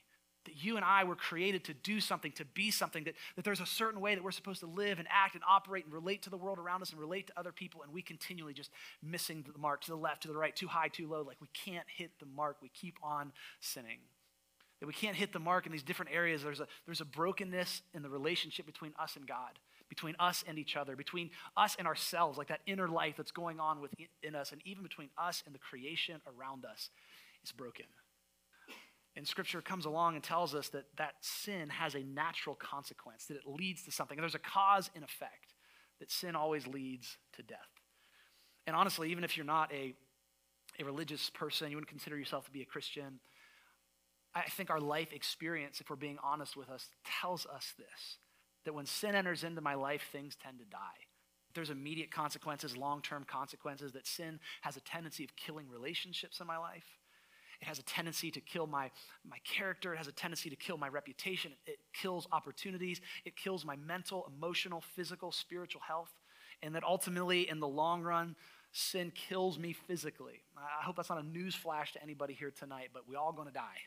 that 0.48 0.64
you 0.64 0.76
and 0.76 0.84
I 0.84 1.04
were 1.04 1.16
created 1.16 1.64
to 1.66 1.74
do 1.74 2.00
something, 2.00 2.32
to 2.34 2.46
be 2.46 2.72
something, 2.72 3.04
that, 3.04 3.14
that 3.36 3.46
there's 3.46 3.62
a 3.62 3.66
certain 3.66 4.02
way 4.02 4.16
that 4.16 4.24
we're 4.24 4.32
supposed 4.32 4.62
to 4.62 4.66
live 4.66 5.00
and 5.00 5.08
act 5.12 5.36
and 5.36 5.44
operate 5.48 5.86
and 5.86 5.94
relate 5.94 6.24
to 6.24 6.30
the 6.30 6.38
world 6.38 6.58
around 6.58 6.82
us 6.82 6.92
and 6.92 7.00
relate 7.00 7.28
to 7.28 7.34
other 7.38 7.52
people, 7.52 7.84
and 7.84 7.94
we 7.94 8.02
continually 8.02 8.54
just 8.54 8.72
missing 9.04 9.46
the 9.54 9.60
mark 9.60 9.82
to 9.82 9.92
the 9.92 9.96
left, 9.96 10.24
to 10.24 10.28
the 10.28 10.36
right, 10.36 10.56
too 10.56 10.68
high, 10.68 10.88
too 10.88 11.08
low. 11.08 11.22
Like 11.22 11.38
we 11.40 11.48
can't 11.54 11.86
hit 11.96 12.12
the 12.20 12.26
mark. 12.26 12.58
We 12.62 12.70
keep 12.70 12.96
on 13.04 13.32
sinning. 13.60 14.00
That 14.80 14.88
we 14.88 14.94
can't 14.94 15.16
hit 15.16 15.34
the 15.34 15.40
mark 15.40 15.66
in 15.66 15.72
these 15.72 15.84
different 15.84 16.12
areas. 16.14 16.44
There's 16.44 16.60
a, 16.60 16.68
there's 16.86 17.02
a 17.02 17.06
brokenness 17.06 17.82
in 17.94 18.04
the 18.04 18.10
relationship 18.10 18.66
between 18.66 18.94
us 19.00 19.16
and 19.16 19.28
God, 19.28 19.60
between 19.90 20.16
us 20.20 20.44
and 20.48 20.60
each 20.60 20.76
other, 20.76 20.96
between 20.96 21.32
us 21.56 21.76
and 21.80 21.88
ourselves, 21.88 22.38
like 22.38 22.50
that 22.50 22.62
inner 22.68 22.88
life 22.88 23.16
that's 23.18 23.32
going 23.32 23.60
on 23.60 23.82
within 23.82 24.36
us, 24.36 24.52
and 24.52 24.62
even 24.66 24.84
between 24.84 25.10
us 25.18 25.44
and 25.46 25.56
the 25.56 25.60
creation 25.60 26.22
around 26.28 26.64
us 26.64 26.90
is 27.44 27.52
broken. 27.52 27.86
And 29.18 29.28
scripture 29.28 29.62
comes 29.64 29.86
along 29.86 30.14
and 30.14 30.24
tells 30.24 30.54
us 30.54 30.70
that 30.70 30.86
that 30.98 31.16
sin 31.22 31.70
has 31.70 31.96
a 31.96 32.04
natural 32.04 32.54
consequence, 32.54 33.26
that 33.26 33.38
it 33.38 33.48
leads 33.48 33.82
to 33.84 33.92
something. 33.92 34.16
There's 34.20 34.36
a 34.36 34.40
cause 34.40 34.92
and 34.94 35.04
effect, 35.04 35.56
that 36.00 36.12
sin 36.12 36.36
always 36.36 36.68
leads 36.68 37.18
to 37.34 37.42
death. 37.42 37.58
And 38.68 38.76
honestly, 38.76 39.10
even 39.10 39.24
if 39.24 39.36
you're 39.36 39.46
not 39.46 39.74
a, 39.74 39.96
a 40.80 40.86
religious 40.86 41.32
person, 41.32 41.72
you 41.72 41.78
wouldn't 41.78 41.90
consider 41.90 42.16
yourself 42.16 42.46
to 42.46 42.52
be 42.52 42.62
a 42.62 42.66
Christian, 42.66 43.20
I 44.36 44.44
think 44.44 44.70
our 44.70 44.80
life 44.80 45.12
experience, 45.12 45.82
if 45.82 45.90
we're 45.90 45.96
being 45.96 46.20
honest 46.24 46.56
with 46.56 46.70
us, 46.70 46.88
tells 47.22 47.48
us 47.48 47.74
this 47.78 48.20
that 48.66 48.74
when 48.74 48.86
sin 48.86 49.16
enters 49.16 49.44
into 49.44 49.62
my 49.62 49.74
life, 49.74 50.10
things 50.12 50.36
tend 50.36 50.60
to 50.60 50.66
die. 50.66 51.08
There's 51.56 51.70
immediate 51.72 52.12
consequences, 52.12 52.78
long 52.78 53.02
term 53.02 53.24
consequences, 53.24 53.94
that 53.94 54.06
sin 54.06 54.40
has 54.62 54.78
a 54.78 54.82
tendency 54.82 55.24
of 55.24 55.36
killing 55.36 55.68
relationships 55.70 56.40
in 56.40 56.46
my 56.46 56.58
life. 56.58 56.97
It 57.62 57.68
has 57.68 57.80
a 57.80 57.84
tendency 57.84 58.30
to 58.32 58.42
kill 58.42 58.68
my, 58.68 58.92
my 59.28 59.38
character. 59.44 59.94
It 59.94 59.98
has 59.98 60.08
a 60.08 60.12
tendency 60.12 60.50
to 60.50 60.56
kill 60.56 60.78
my 60.78 60.90
reputation. 60.90 61.54
It 61.66 61.80
kills 61.94 62.28
opportunities. 62.32 63.02
It 63.26 63.36
kills 63.36 63.66
my 63.66 63.76
mental, 63.76 64.32
emotional, 64.36 64.82
physical, 64.82 65.32
spiritual 65.32 65.82
health. 65.88 66.12
And 66.62 66.76
that 66.76 66.84
ultimately, 66.84 67.50
in 67.50 67.60
the 67.60 67.68
long 67.68 68.04
run, 68.04 68.36
sin 68.72 69.12
kills 69.12 69.58
me 69.58 69.74
physically. 69.74 70.42
I 70.56 70.84
hope 70.84 70.96
that's 70.96 71.10
not 71.10 71.20
a 71.20 71.26
news 71.26 71.56
flash 71.56 71.94
to 71.94 72.04
anybody 72.04 72.34
here 72.34 72.52
tonight, 72.52 72.90
but 72.94 73.04
we're 73.08 73.18
all 73.18 73.34
going 73.34 73.48
to 73.48 73.54
die. 73.54 73.78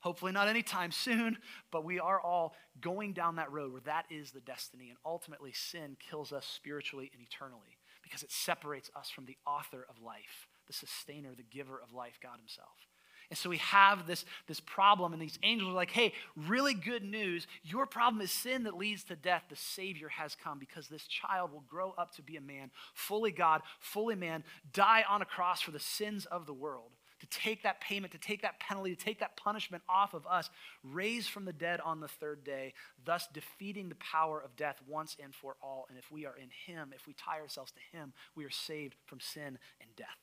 Hopefully, 0.00 0.32
not 0.32 0.48
anytime 0.48 0.90
soon, 0.92 1.38
but 1.70 1.84
we 1.84 2.00
are 2.00 2.20
all 2.20 2.54
going 2.80 3.12
down 3.12 3.36
that 3.36 3.52
road 3.52 3.72
where 3.72 3.82
that 3.82 4.06
is 4.10 4.32
the 4.32 4.40
destiny. 4.40 4.88
And 4.88 4.98
ultimately, 5.04 5.52
sin 5.52 5.96
kills 5.98 6.32
us 6.32 6.46
spiritually 6.46 7.10
and 7.12 7.22
eternally 7.22 7.78
because 8.02 8.22
it 8.22 8.32
separates 8.32 8.90
us 8.96 9.10
from 9.10 9.26
the 9.26 9.36
author 9.46 9.86
of 9.88 10.02
life, 10.02 10.48
the 10.66 10.72
sustainer, 10.72 11.34
the 11.36 11.42
giver 11.42 11.80
of 11.80 11.92
life, 11.92 12.18
God 12.22 12.38
Himself. 12.38 12.89
And 13.30 13.38
so 13.38 13.48
we 13.48 13.58
have 13.58 14.08
this, 14.08 14.24
this 14.48 14.58
problem, 14.58 15.12
and 15.12 15.22
these 15.22 15.38
angels 15.44 15.70
are 15.70 15.76
like, 15.76 15.92
hey, 15.92 16.12
really 16.36 16.74
good 16.74 17.04
news. 17.04 17.46
Your 17.62 17.86
problem 17.86 18.20
is 18.20 18.32
sin 18.32 18.64
that 18.64 18.76
leads 18.76 19.04
to 19.04 19.14
death. 19.14 19.44
The 19.48 19.54
Savior 19.54 20.08
has 20.08 20.34
come 20.34 20.58
because 20.58 20.88
this 20.88 21.06
child 21.06 21.52
will 21.52 21.64
grow 21.68 21.94
up 21.96 22.12
to 22.16 22.22
be 22.22 22.36
a 22.36 22.40
man, 22.40 22.72
fully 22.92 23.30
God, 23.30 23.62
fully 23.78 24.16
man, 24.16 24.42
die 24.72 25.04
on 25.08 25.22
a 25.22 25.24
cross 25.24 25.60
for 25.60 25.70
the 25.70 25.78
sins 25.78 26.26
of 26.26 26.44
the 26.46 26.52
world, 26.52 26.90
to 27.20 27.26
take 27.26 27.62
that 27.62 27.80
payment, 27.80 28.12
to 28.12 28.18
take 28.18 28.42
that 28.42 28.58
penalty, 28.58 28.96
to 28.96 29.04
take 29.04 29.20
that 29.20 29.36
punishment 29.36 29.84
off 29.88 30.12
of 30.12 30.26
us, 30.26 30.50
raised 30.82 31.30
from 31.30 31.44
the 31.44 31.52
dead 31.52 31.80
on 31.84 32.00
the 32.00 32.08
third 32.08 32.42
day, 32.42 32.74
thus 33.04 33.28
defeating 33.32 33.88
the 33.88 33.94
power 33.96 34.40
of 34.40 34.56
death 34.56 34.80
once 34.88 35.16
and 35.22 35.32
for 35.32 35.54
all. 35.62 35.86
And 35.88 35.96
if 35.96 36.10
we 36.10 36.26
are 36.26 36.36
in 36.36 36.48
Him, 36.66 36.92
if 36.96 37.06
we 37.06 37.12
tie 37.12 37.38
ourselves 37.38 37.70
to 37.70 37.96
Him, 37.96 38.12
we 38.34 38.44
are 38.44 38.50
saved 38.50 38.96
from 39.06 39.20
sin 39.20 39.56
and 39.80 39.94
death. 39.94 40.18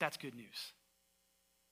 That's 0.00 0.16
good 0.16 0.34
news 0.34 0.72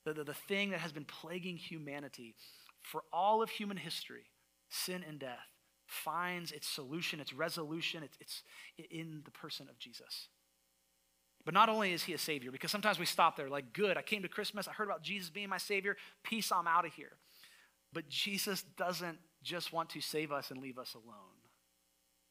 the, 0.05 0.13
the, 0.13 0.25
the 0.25 0.35
thing 0.35 0.71
that 0.71 0.81
has 0.81 0.93
been 0.93 1.05
plaguing 1.05 1.57
humanity 1.57 2.35
for 2.83 3.03
all 3.13 3.43
of 3.43 3.51
human 3.51 3.77
history, 3.77 4.25
sin 4.69 5.05
and 5.07 5.19
death, 5.19 5.49
finds 5.87 6.53
its 6.53 6.69
solution, 6.69 7.21
its 7.21 7.33
resolution, 7.33 8.03
it's, 8.03 8.17
it's 8.21 8.43
in 8.91 9.23
the 9.25 9.31
person 9.31 9.69
of 9.69 9.79
Jesus. 9.79 10.29
But 11.45 11.55
not 11.55 11.69
only 11.69 11.93
is 11.93 12.05
he 12.05 12.13
a 12.13 12.19
savior, 12.19 12.51
because 12.51 12.71
sometimes 12.71 12.99
we 12.99 13.07
stop 13.07 13.37
there, 13.37 13.49
like, 13.49 13.73
good, 13.73 13.97
I 13.97 14.03
came 14.03 14.23
to 14.23 14.29
Christmas, 14.29 14.69
I 14.69 14.73
heard 14.73 14.89
about 14.89 15.03
Jesus 15.03 15.31
being 15.31 15.49
my 15.49 15.59
savior, 15.59 15.97
peace, 16.23 16.53
I'm 16.53 16.69
out 16.69 16.85
of 16.85 16.93
here. 16.93 17.13
But 17.93 18.09
Jesus 18.09 18.63
doesn't 18.77 19.19
just 19.43 19.73
want 19.73 19.91
to 19.91 20.01
save 20.01 20.33
us 20.33 20.51
and 20.51 20.61
leave 20.61 20.79
us 20.79 20.95
alone. 20.95 21.40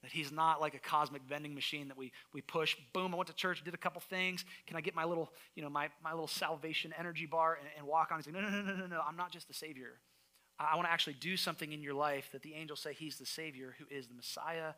That 0.02 0.12
he's 0.12 0.32
not 0.32 0.62
like 0.62 0.76
a 0.76 0.80
cosmic 0.80 1.24
vending 1.24 1.54
machine 1.54 1.90
that 1.90 1.98
we, 1.98 2.12
we 2.34 2.42
push, 2.42 2.76
boom, 2.94 3.14
I 3.14 3.18
went 3.18 3.28
to 3.28 3.36
church, 3.36 3.64
did 3.64 3.74
a 3.74 3.78
couple 3.78 4.02
things. 4.02 4.46
Can 4.66 4.78
I 4.78 4.82
get 4.82 4.96
my 4.96 5.04
little, 5.04 5.30
you 5.56 5.62
know, 5.62 5.70
my, 5.70 5.90
my 6.02 6.12
little 6.12 6.28
salvation 6.28 6.94
energy 6.98 7.26
bar 7.26 7.58
and, 7.60 7.68
and 7.78 7.86
walk 7.86 8.12
on? 8.12 8.20
He's 8.20 8.26
like, 8.26 8.36
no, 8.36 8.42
no, 8.42 8.50
no, 8.50 8.62
no, 8.62 8.76
no, 8.76 8.88
no, 8.88 9.02
I'm 9.06 9.18
not 9.18 9.32
just 9.32 9.48
the 9.48 9.54
Savior. 9.54 10.00
I, 10.58 10.70
I 10.72 10.76
want 10.76 10.88
to 10.88 10.92
actually 10.92 11.16
do 11.20 11.36
something 11.36 11.74
in 11.74 11.82
your 11.82 11.94
life 11.94 12.30
that 12.32 12.44
the 12.44 12.54
angels 12.54 12.80
say 12.80 12.94
he's 12.94 13.18
the 13.18 13.26
Savior 13.26 13.76
who 13.78 13.86
is 13.94 14.08
the 14.08 14.14
Messiah 14.16 14.74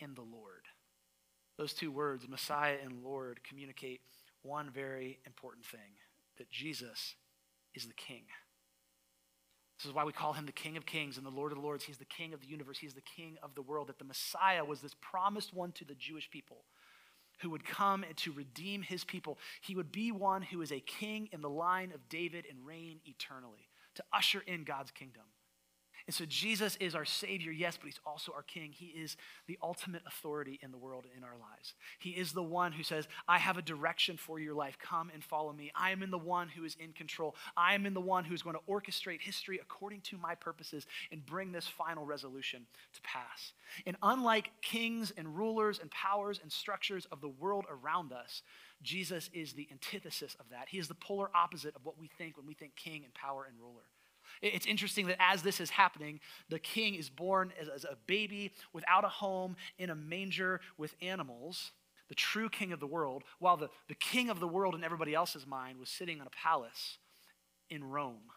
and 0.00 0.14
the 0.14 0.22
Lord. 0.22 0.64
Those 1.56 1.72
two 1.72 1.90
words, 1.90 2.28
Messiah 2.28 2.76
and 2.84 3.02
Lord, 3.02 3.40
communicate 3.44 4.02
one 4.42 4.70
very 4.70 5.20
important 5.26 5.64
thing 5.64 5.96
that 6.36 6.50
Jesus 6.50 7.14
is 7.74 7.86
the 7.86 7.94
King. 7.94 8.24
This 9.78 9.86
is 9.86 9.92
why 9.92 10.04
we 10.04 10.12
call 10.12 10.32
him 10.32 10.46
the 10.46 10.52
King 10.52 10.76
of 10.76 10.86
Kings 10.86 11.18
and 11.18 11.26
the 11.26 11.30
Lord 11.30 11.52
of 11.52 11.58
Lords. 11.58 11.84
He's 11.84 11.98
the 11.98 12.04
King 12.04 12.32
of 12.32 12.40
the 12.40 12.46
universe. 12.46 12.78
He's 12.78 12.94
the 12.94 13.02
King 13.02 13.36
of 13.42 13.54
the 13.54 13.62
world. 13.62 13.88
That 13.88 13.98
the 13.98 14.04
Messiah 14.04 14.64
was 14.64 14.80
this 14.80 14.94
promised 15.00 15.52
one 15.52 15.72
to 15.72 15.84
the 15.84 15.94
Jewish 15.94 16.30
people 16.30 16.64
who 17.40 17.50
would 17.50 17.64
come 17.64 18.02
and 18.02 18.16
to 18.16 18.32
redeem 18.32 18.82
his 18.82 19.04
people. 19.04 19.38
He 19.60 19.76
would 19.76 19.92
be 19.92 20.10
one 20.10 20.42
who 20.42 20.62
is 20.62 20.72
a 20.72 20.80
king 20.80 21.28
in 21.32 21.42
the 21.42 21.50
line 21.50 21.92
of 21.92 22.08
David 22.08 22.46
and 22.48 22.66
reign 22.66 23.00
eternally 23.04 23.68
to 23.96 24.04
usher 24.12 24.42
in 24.46 24.64
God's 24.64 24.90
kingdom. 24.90 25.24
And 26.06 26.14
so 26.14 26.24
Jesus 26.24 26.76
is 26.76 26.94
our 26.94 27.04
Savior, 27.04 27.50
yes, 27.50 27.76
but 27.76 27.86
He's 27.86 28.00
also 28.06 28.32
our 28.32 28.42
King. 28.42 28.70
He 28.72 28.86
is 28.86 29.16
the 29.48 29.58
ultimate 29.60 30.02
authority 30.06 30.60
in 30.62 30.70
the 30.70 30.78
world 30.78 31.06
in 31.16 31.24
our 31.24 31.34
lives. 31.40 31.74
He 31.98 32.10
is 32.10 32.32
the 32.32 32.44
one 32.44 32.70
who 32.70 32.84
says, 32.84 33.08
I 33.26 33.38
have 33.38 33.58
a 33.58 33.62
direction 33.62 34.16
for 34.16 34.38
your 34.38 34.54
life. 34.54 34.78
Come 34.80 35.10
and 35.12 35.24
follow 35.24 35.52
me. 35.52 35.72
I 35.74 35.90
am 35.90 36.04
in 36.04 36.12
the 36.12 36.18
one 36.18 36.48
who 36.48 36.64
is 36.64 36.76
in 36.78 36.92
control. 36.92 37.34
I 37.56 37.74
am 37.74 37.86
in 37.86 37.94
the 37.94 38.00
one 38.00 38.24
who's 38.24 38.42
going 38.42 38.54
to 38.56 38.72
orchestrate 38.72 39.20
history 39.20 39.58
according 39.60 40.02
to 40.02 40.16
my 40.16 40.36
purposes 40.36 40.86
and 41.10 41.26
bring 41.26 41.50
this 41.50 41.66
final 41.66 42.06
resolution 42.06 42.66
to 42.94 43.00
pass. 43.02 43.52
And 43.84 43.96
unlike 44.00 44.52
kings 44.62 45.12
and 45.16 45.36
rulers 45.36 45.80
and 45.80 45.90
powers 45.90 46.38
and 46.40 46.52
structures 46.52 47.06
of 47.10 47.20
the 47.20 47.28
world 47.28 47.64
around 47.68 48.12
us, 48.12 48.42
Jesus 48.80 49.28
is 49.32 49.54
the 49.54 49.66
antithesis 49.72 50.36
of 50.38 50.46
that. 50.50 50.68
He 50.68 50.78
is 50.78 50.86
the 50.86 50.94
polar 50.94 51.30
opposite 51.34 51.74
of 51.74 51.84
what 51.84 51.98
we 51.98 52.08
think 52.16 52.36
when 52.36 52.46
we 52.46 52.54
think 52.54 52.76
king 52.76 53.02
and 53.04 53.12
power 53.12 53.44
and 53.48 53.58
ruler. 53.58 53.82
It's 54.42 54.66
interesting 54.66 55.06
that 55.06 55.16
as 55.20 55.42
this 55.42 55.60
is 55.60 55.70
happening, 55.70 56.20
the 56.48 56.58
king 56.58 56.94
is 56.94 57.08
born 57.08 57.52
as, 57.60 57.68
as, 57.68 57.84
a 57.84 57.96
baby 58.06 58.52
without 58.72 59.04
a 59.04 59.08
home 59.08 59.56
in 59.78 59.90
a 59.90 59.94
manger 59.94 60.60
with 60.76 60.94
animals, 61.00 61.72
the 62.08 62.14
true 62.14 62.48
king 62.48 62.72
of 62.72 62.80
the 62.80 62.86
world, 62.86 63.24
while 63.38 63.56
the, 63.56 63.68
the 63.88 63.94
king 63.94 64.30
of 64.30 64.40
the 64.40 64.48
world 64.48 64.74
in 64.74 64.84
everybody 64.84 65.14
else's 65.14 65.46
mind 65.46 65.78
was 65.78 65.88
sitting 65.88 66.18
in 66.18 66.26
a 66.26 66.30
palace 66.30 66.98
in 67.70 67.82
Rome 67.82 68.30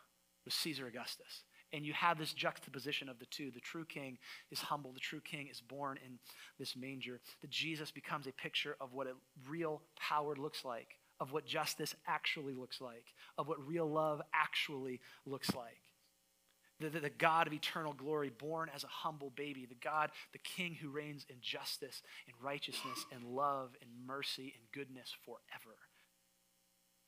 with 0.46 0.54
Caesar 0.54 0.88
Augustus. 0.88 1.44
And 1.72 1.86
you 1.86 1.94
have 1.94 2.18
this 2.18 2.34
juxtaposition 2.34 3.10
of 3.10 3.20
the 3.20 3.28
two. 3.28 3.52
The 3.52 3.60
true 3.60 3.86
king 3.86 4.18
is 4.50 4.60
humble, 4.60 4.92
the 4.92 5.00
true 5.00 5.22
king 5.22 5.48
is 5.52 5.62
born 5.62 6.00
in 6.04 6.18
this 6.58 6.76
manger. 6.76 7.20
That 7.42 7.52
Jesus 7.52 7.92
becomes 7.92 8.26
a 8.26 8.32
picture 8.32 8.76
of 8.82 8.94
what 8.94 9.06
a 9.06 9.14
real 9.48 9.84
power 9.98 10.36
looks 10.36 10.66
like 10.66 10.98
of 11.20 11.32
what 11.32 11.46
justice 11.46 11.96
actually 12.08 12.54
looks 12.54 12.80
like, 12.80 13.06
of 13.38 13.48
what 13.48 13.66
real 13.68 13.90
love 13.90 14.22
actually 14.34 15.02
looks 15.26 15.54
like. 15.54 15.82
The, 16.80 16.90
the, 16.90 17.00
the, 17.02 17.10
God 17.10 17.46
of 17.46 17.54
eternal 17.54 17.94
glory, 17.94 18.30
born 18.30 18.70
as 18.74 18.84
a 18.86 18.88
humble 18.88 19.32
baby, 19.36 19.66
the 19.66 19.76
God, 19.76 20.12
the 20.32 20.40
King 20.40 20.76
who 20.76 20.90
reigns 20.90 21.26
in 21.30 21.36
justice 21.42 22.02
and 22.26 22.36
righteousness 22.42 23.06
and 23.12 23.24
love 23.24 23.72
and 23.82 23.90
mercy 24.08 24.54
and 24.56 24.64
goodness 24.72 25.14
forever. 25.26 25.76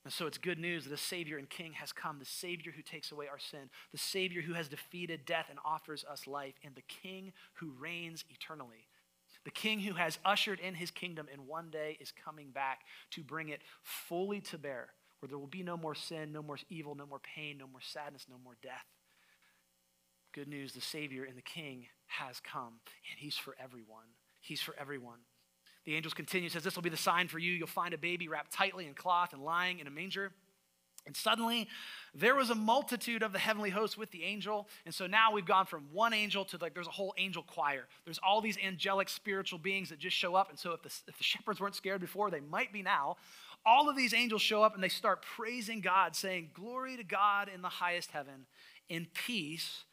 And 0.04 0.12
so 0.12 0.26
it's 0.26 0.36
good 0.36 0.58
news 0.58 0.84
that 0.84 0.92
a 0.92 0.98
Savior 0.98 1.38
and 1.38 1.48
King 1.48 1.72
has 1.74 1.92
come, 1.92 2.18
the 2.18 2.24
Savior 2.24 2.72
who 2.74 2.82
takes 2.82 3.12
away 3.12 3.28
our 3.28 3.38
sin, 3.38 3.70
the 3.92 3.98
Savior 3.98 4.42
who 4.42 4.54
has 4.54 4.68
defeated 4.68 5.24
death 5.24 5.46
and 5.48 5.58
offers 5.64 6.04
us 6.04 6.26
life, 6.26 6.54
and 6.64 6.74
the 6.74 6.82
King 6.82 7.32
who 7.54 7.72
reigns 7.78 8.24
eternally. 8.28 8.88
The 9.44 9.50
king 9.50 9.80
who 9.80 9.94
has 9.94 10.18
ushered 10.24 10.60
in 10.60 10.74
his 10.74 10.90
kingdom 10.90 11.26
and 11.32 11.48
one 11.48 11.70
day 11.70 11.96
is 12.00 12.12
coming 12.12 12.50
back 12.50 12.80
to 13.10 13.22
bring 13.22 13.48
it 13.48 13.60
fully 13.82 14.40
to 14.42 14.58
bear, 14.58 14.90
where 15.18 15.28
there 15.28 15.38
will 15.38 15.46
be 15.46 15.62
no 15.62 15.76
more 15.76 15.94
sin, 15.94 16.32
no 16.32 16.42
more 16.42 16.58
evil, 16.68 16.94
no 16.94 17.06
more 17.06 17.18
pain, 17.18 17.58
no 17.58 17.66
more 17.66 17.80
sadness, 17.80 18.26
no 18.30 18.36
more 18.42 18.56
death. 18.62 18.86
Good 20.32 20.48
news 20.48 20.72
the 20.72 20.80
Savior 20.80 21.24
and 21.24 21.36
the 21.36 21.42
King 21.42 21.86
has 22.06 22.40
come, 22.40 22.80
and 23.10 23.18
he's 23.18 23.36
for 23.36 23.54
everyone. 23.62 24.06
He's 24.40 24.62
for 24.62 24.74
everyone. 24.78 25.18
The 25.84 25.94
angels 25.94 26.14
continue, 26.14 26.48
says, 26.48 26.64
This 26.64 26.74
will 26.74 26.82
be 26.82 26.90
the 26.90 26.96
sign 26.96 27.28
for 27.28 27.38
you. 27.38 27.52
You'll 27.52 27.66
find 27.66 27.92
a 27.92 27.98
baby 27.98 28.28
wrapped 28.28 28.52
tightly 28.52 28.86
in 28.86 28.94
cloth 28.94 29.32
and 29.32 29.44
lying 29.44 29.78
in 29.78 29.86
a 29.86 29.90
manger. 29.90 30.32
And 31.04 31.16
suddenly, 31.16 31.66
there 32.14 32.36
was 32.36 32.50
a 32.50 32.54
multitude 32.54 33.24
of 33.24 33.32
the 33.32 33.38
heavenly 33.38 33.70
hosts 33.70 33.98
with 33.98 34.12
the 34.12 34.22
angel. 34.22 34.68
And 34.86 34.94
so 34.94 35.06
now 35.08 35.32
we've 35.32 35.44
gone 35.44 35.66
from 35.66 35.88
one 35.92 36.14
angel 36.14 36.44
to 36.46 36.58
like 36.58 36.74
there's 36.74 36.86
a 36.86 36.92
whole 36.92 37.12
angel 37.18 37.42
choir. 37.42 37.88
There's 38.04 38.20
all 38.24 38.40
these 38.40 38.56
angelic 38.64 39.08
spiritual 39.08 39.58
beings 39.58 39.88
that 39.88 39.98
just 39.98 40.16
show 40.16 40.36
up. 40.36 40.48
And 40.48 40.58
so 40.58 40.72
if 40.72 40.82
the, 40.82 40.92
if 41.08 41.18
the 41.18 41.24
shepherds 41.24 41.60
weren't 41.60 41.74
scared 41.74 42.00
before, 42.00 42.30
they 42.30 42.40
might 42.40 42.72
be 42.72 42.82
now. 42.82 43.16
All 43.66 43.88
of 43.88 43.96
these 43.96 44.14
angels 44.14 44.42
show 44.42 44.62
up 44.62 44.74
and 44.74 44.82
they 44.82 44.88
start 44.88 45.22
praising 45.22 45.80
God, 45.80 46.14
saying, 46.14 46.50
Glory 46.54 46.96
to 46.96 47.04
God 47.04 47.50
in 47.52 47.62
the 47.62 47.68
highest 47.68 48.12
heaven, 48.12 48.46
in 48.88 49.08
peace 49.12 49.84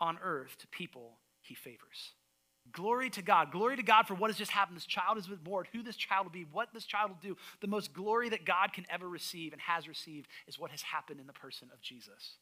on 0.00 0.18
earth 0.22 0.56
to 0.58 0.66
people 0.68 1.18
he 1.40 1.54
favors. 1.54 2.12
Glory 2.72 3.10
to 3.10 3.22
God. 3.22 3.52
Glory 3.52 3.76
to 3.76 3.82
God 3.82 4.06
for 4.06 4.14
what 4.14 4.30
has 4.30 4.36
just 4.36 4.50
happened. 4.50 4.76
This 4.76 4.86
child 4.86 5.18
is 5.18 5.26
born, 5.26 5.66
who 5.72 5.82
this 5.82 5.96
child 5.96 6.26
will 6.26 6.32
be, 6.32 6.46
what 6.50 6.68
this 6.74 6.84
child 6.84 7.10
will 7.10 7.18
do. 7.22 7.36
The 7.60 7.68
most 7.68 7.92
glory 7.92 8.28
that 8.30 8.44
God 8.44 8.72
can 8.72 8.84
ever 8.90 9.08
receive 9.08 9.52
and 9.52 9.62
has 9.62 9.86
received 9.86 10.26
is 10.48 10.58
what 10.58 10.72
has 10.72 10.82
happened 10.82 11.20
in 11.20 11.26
the 11.26 11.32
person 11.32 11.68
of 11.72 11.80
Jesus. 11.80 12.36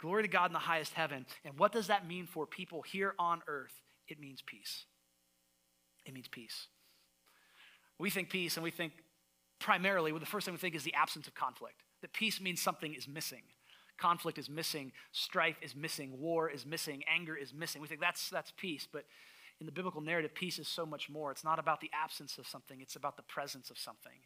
Glory 0.00 0.22
to 0.22 0.28
God 0.28 0.46
in 0.46 0.52
the 0.52 0.58
highest 0.58 0.94
heaven. 0.94 1.26
And 1.44 1.58
what 1.58 1.72
does 1.72 1.88
that 1.88 2.06
mean 2.06 2.26
for 2.26 2.46
people 2.46 2.82
here 2.82 3.14
on 3.18 3.42
earth? 3.46 3.82
It 4.06 4.18
means 4.18 4.42
peace. 4.44 4.84
It 6.06 6.14
means 6.14 6.28
peace. 6.28 6.68
We 7.98 8.10
think 8.10 8.30
peace 8.30 8.56
and 8.56 8.64
we 8.64 8.70
think 8.70 8.92
primarily, 9.58 10.12
well, 10.12 10.20
the 10.20 10.26
first 10.26 10.44
thing 10.46 10.54
we 10.54 10.58
think 10.58 10.76
is 10.76 10.84
the 10.84 10.94
absence 10.94 11.26
of 11.26 11.34
conflict. 11.34 11.82
That 12.00 12.12
peace 12.12 12.40
means 12.40 12.62
something 12.62 12.94
is 12.94 13.08
missing. 13.08 13.42
Conflict 13.98 14.38
is 14.38 14.48
missing, 14.48 14.92
strife 15.12 15.56
is 15.60 15.74
missing, 15.74 16.18
war 16.18 16.48
is 16.48 16.64
missing, 16.64 17.02
anger 17.12 17.36
is 17.36 17.52
missing. 17.52 17.82
We 17.82 17.88
think 17.88 18.00
that's, 18.00 18.30
that's 18.30 18.52
peace, 18.56 18.86
but 18.90 19.04
in 19.60 19.66
the 19.66 19.72
biblical 19.72 20.00
narrative, 20.00 20.34
peace 20.34 20.58
is 20.58 20.68
so 20.68 20.86
much 20.86 21.10
more. 21.10 21.32
It's 21.32 21.44
not 21.44 21.58
about 21.58 21.80
the 21.80 21.90
absence 21.92 22.38
of 22.38 22.46
something, 22.46 22.80
it's 22.80 22.96
about 22.96 23.16
the 23.16 23.22
presence 23.24 23.70
of 23.70 23.78
something. 23.78 24.20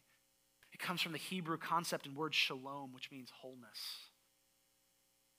It 0.73 0.79
comes 0.79 1.01
from 1.01 1.11
the 1.11 1.17
Hebrew 1.17 1.57
concept 1.57 2.05
and 2.05 2.15
word 2.15 2.33
shalom, 2.33 2.93
which 2.93 3.11
means 3.11 3.29
wholeness. 3.41 4.09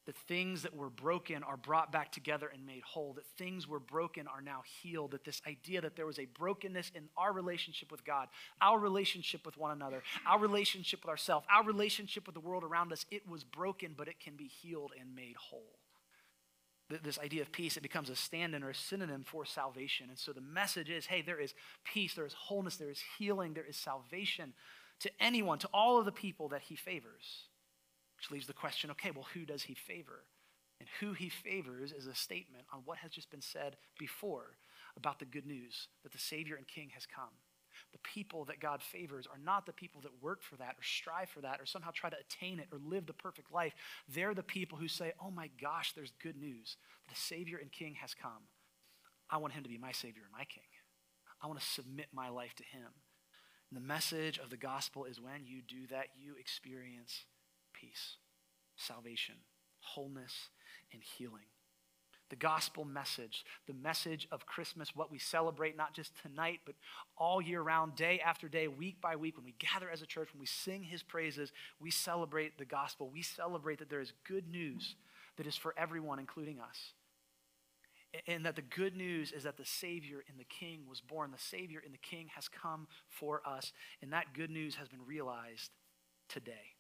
That 0.07 0.17
things 0.17 0.62
that 0.62 0.77
were 0.77 0.90
broken 0.90 1.43
are 1.43 1.57
brought 1.57 1.90
back 1.90 2.12
together 2.12 2.51
and 2.53 2.67
made 2.67 2.83
whole, 2.83 3.14
that 3.14 3.27
things 3.38 3.67
were 3.67 3.81
broken 3.81 4.27
are 4.27 4.43
now 4.43 4.62
healed, 4.83 5.12
that 5.12 5.25
this 5.25 5.40
idea 5.47 5.81
that 5.81 5.97
there 5.97 6.07
was 6.07 6.19
a 6.19 6.27
brokenness 6.27 6.93
in 6.95 7.09
our 7.17 7.33
relationship 7.33 7.90
with 7.90 8.05
God, 8.05 8.29
our 8.61 8.79
relationship 8.79 9.47
with 9.47 9.57
one 9.57 9.71
another, 9.71 10.03
our 10.27 10.38
relationship 10.38 11.01
with 11.03 11.09
ourselves, 11.09 11.47
our 11.51 11.64
relationship 11.64 12.27
with 12.27 12.35
the 12.35 12.40
world 12.40 12.64
around 12.64 12.93
us, 12.93 13.07
it 13.11 13.27
was 13.29 13.45
broken, 13.45 13.95
but 13.97 14.09
it 14.09 14.21
can 14.21 14.37
be 14.37 14.47
healed 14.47 14.93
and 15.01 15.14
made 15.14 15.37
whole. 15.37 15.79
This 17.03 17.19
idea 17.19 17.40
of 17.40 17.51
peace, 17.51 17.79
it 17.79 17.83
becomes 17.83 18.11
a 18.11 18.17
stand 18.17 18.55
in 18.55 18.62
or 18.62 18.71
a 18.71 18.75
synonym 18.75 19.25
for 19.25 19.47
salvation. 19.47 20.11
And 20.11 20.19
so 20.19 20.33
the 20.33 20.43
message 20.43 20.90
is 20.90 21.07
hey, 21.07 21.23
there 21.23 21.40
is 21.40 21.55
peace, 21.83 22.12
there 22.12 22.27
is 22.27 22.35
wholeness, 22.35 22.77
there 22.77 22.90
is 22.90 23.03
healing, 23.19 23.55
there 23.55 23.64
is 23.64 23.77
salvation 23.77 24.53
to 25.01 25.11
anyone, 25.19 25.59
to 25.59 25.69
all 25.73 25.99
of 25.99 26.05
the 26.05 26.12
people 26.12 26.49
that 26.49 26.62
he 26.62 26.77
favors. 26.77 27.49
Which 28.16 28.31
leaves 28.31 28.46
the 28.46 28.53
question 28.53 28.90
okay, 28.90 29.11
well, 29.11 29.27
who 29.35 29.44
does 29.44 29.64
he 29.64 29.74
favor? 29.74 30.24
And 30.81 30.88
who 31.00 31.12
he 31.12 31.29
favors 31.29 31.92
is 31.92 32.07
a 32.07 32.14
statement 32.14 32.64
on 32.72 32.83
what 32.85 32.98
has 32.98 33.11
just 33.11 33.31
been 33.31 33.40
said 33.40 33.77
before 33.98 34.57
about 34.96 35.18
the 35.18 35.24
good 35.24 35.46
news 35.46 35.88
that 36.03 36.12
the 36.12 36.18
Savior 36.18 36.57
and 36.57 36.66
King 36.66 36.90
has 36.94 37.07
come. 37.07 37.31
The 37.92 37.98
people 37.98 38.44
that 38.46 38.61
God 38.61 38.83
favors 38.83 39.27
are 39.27 39.38
not 39.38 39.66
the 39.66 39.72
people 39.72 40.00
that 40.03 40.22
work 40.22 40.42
for 40.42 40.57
that 40.57 40.74
or 40.79 40.83
strive 40.83 41.29
for 41.29 41.40
that 41.40 41.61
or 41.61 41.66
somehow 41.66 41.90
try 41.92 42.11
to 42.11 42.16
attain 42.18 42.59
it 42.59 42.68
or 42.72 42.79
live 42.79 43.07
the 43.07 43.12
perfect 43.12 43.53
life. 43.53 43.74
They're 44.09 44.35
the 44.35 44.42
people 44.42 44.79
who 44.79 44.88
say, 44.88 45.12
oh 45.20 45.31
my 45.31 45.48
gosh, 45.61 45.92
there's 45.92 46.12
good 46.22 46.37
news. 46.37 46.77
The 47.09 47.16
Savior 47.16 47.59
and 47.59 47.70
King 47.70 47.94
has 48.00 48.14
come. 48.14 48.48
I 49.31 49.38
want 49.38 49.53
him 49.55 49.62
to 49.62 49.68
be 49.68 49.79
my 49.79 49.92
Savior 49.92 50.22
and 50.24 50.33
my 50.33 50.44
King. 50.44 50.64
I 51.42 51.46
want 51.46 51.61
to 51.61 51.66
submit 51.66 52.09
my 52.12 52.29
life 52.29 52.55
to 52.57 52.64
him. 52.64 52.88
And 53.70 53.77
the 53.77 53.87
message 53.87 54.38
of 54.38 54.50
the 54.50 54.57
gospel 54.57 55.05
is 55.05 55.20
when 55.20 55.46
you 55.46 55.62
do 55.62 55.87
that, 55.90 56.09
you 56.16 56.35
experience 56.38 57.24
peace, 57.85 58.16
salvation, 58.77 59.35
wholeness, 59.81 60.49
and 60.92 61.03
healing. 61.03 61.44
The 62.31 62.37
gospel 62.37 62.85
message, 62.85 63.44
the 63.66 63.75
message 63.75 64.27
of 64.33 64.47
Christmas, 64.47 64.97
what 64.97 65.11
we 65.11 65.18
celebrate 65.18 65.77
not 65.77 65.94
just 65.94 66.12
tonight, 66.23 66.61
but 66.64 66.75
all 67.18 67.42
year 67.42 67.61
round, 67.61 67.94
day 67.97 68.20
after 68.25 68.49
day, 68.49 68.66
week 68.66 69.01
by 69.01 69.14
week, 69.14 69.37
when 69.37 69.44
we 69.44 69.55
gather 69.59 69.90
as 69.90 70.01
a 70.03 70.07
church, 70.07 70.29
when 70.33 70.40
we 70.40 70.47
sing 70.47 70.83
his 70.83 71.03
praises, 71.03 71.53
we 71.79 71.90
celebrate 71.90 72.57
the 72.59 72.64
gospel. 72.64 73.11
We 73.12 73.23
celebrate 73.23 73.79
that 73.81 73.90
there 73.90 74.01
is 74.01 74.12
good 74.27 74.49
news 74.49 74.97
that 75.37 75.47
is 75.47 75.57
for 75.57 75.75
everyone, 75.77 76.18
including 76.18 76.61
us. 76.61 76.94
And 78.27 78.47
that 78.47 78.57
the 78.57 78.62
good 78.62 78.97
news 78.97 79.33
is 79.33 79.42
that 79.42 79.57
the 79.57 79.64
Savior 79.66 80.25
and 80.29 80.38
the 80.38 80.44
King 80.44 80.85
was 80.88 81.01
born. 81.01 81.31
The 81.31 81.38
Savior 81.38 81.83
and 81.85 81.92
the 81.92 81.99
King 81.99 82.29
has 82.35 82.49
come 82.49 82.87
for 83.09 83.42
us. 83.44 83.73
And 84.01 84.12
that 84.12 84.33
good 84.33 84.51
news 84.51 84.77
has 84.77 84.88
been 84.88 85.05
realized 85.05 85.70
today. 86.29 86.73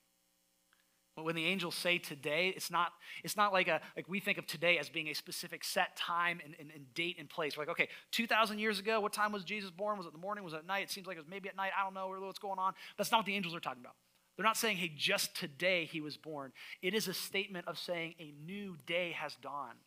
But 1.16 1.24
when 1.24 1.36
the 1.36 1.44
angels 1.44 1.76
say 1.76 1.98
today, 1.98 2.52
it's 2.56 2.70
not, 2.70 2.92
it's 3.22 3.36
not 3.36 3.52
like, 3.52 3.68
a, 3.68 3.80
like 3.96 4.08
we 4.08 4.18
think 4.18 4.36
of 4.36 4.46
today 4.46 4.78
as 4.78 4.88
being 4.88 5.08
a 5.08 5.14
specific 5.14 5.62
set 5.62 5.96
time 5.96 6.40
and, 6.44 6.56
and, 6.58 6.70
and 6.74 6.92
date 6.94 7.16
and 7.18 7.28
place. 7.28 7.56
We're 7.56 7.62
like, 7.62 7.70
okay, 7.70 7.88
2,000 8.10 8.58
years 8.58 8.80
ago, 8.80 9.00
what 9.00 9.12
time 9.12 9.30
was 9.30 9.44
Jesus 9.44 9.70
born? 9.70 9.96
Was 9.96 10.06
it 10.06 10.12
the 10.12 10.18
morning? 10.18 10.42
Was 10.42 10.54
it 10.54 10.58
at 10.58 10.66
night? 10.66 10.82
It 10.82 10.90
seems 10.90 11.06
like 11.06 11.16
it 11.16 11.20
was 11.20 11.28
maybe 11.28 11.48
at 11.48 11.56
night. 11.56 11.70
I 11.78 11.84
don't 11.84 11.94
know 11.94 12.08
what's 12.08 12.40
going 12.40 12.58
on. 12.58 12.74
That's 12.98 13.12
not 13.12 13.18
what 13.18 13.26
the 13.26 13.36
angels 13.36 13.54
are 13.54 13.60
talking 13.60 13.82
about. 13.82 13.94
They're 14.36 14.44
not 14.44 14.56
saying, 14.56 14.78
hey, 14.78 14.92
just 14.96 15.36
today 15.36 15.84
he 15.84 16.00
was 16.00 16.16
born. 16.16 16.52
It 16.82 16.94
is 16.94 17.06
a 17.06 17.14
statement 17.14 17.68
of 17.68 17.78
saying 17.78 18.14
a 18.18 18.34
new 18.44 18.76
day 18.84 19.12
has 19.12 19.36
dawned. 19.36 19.78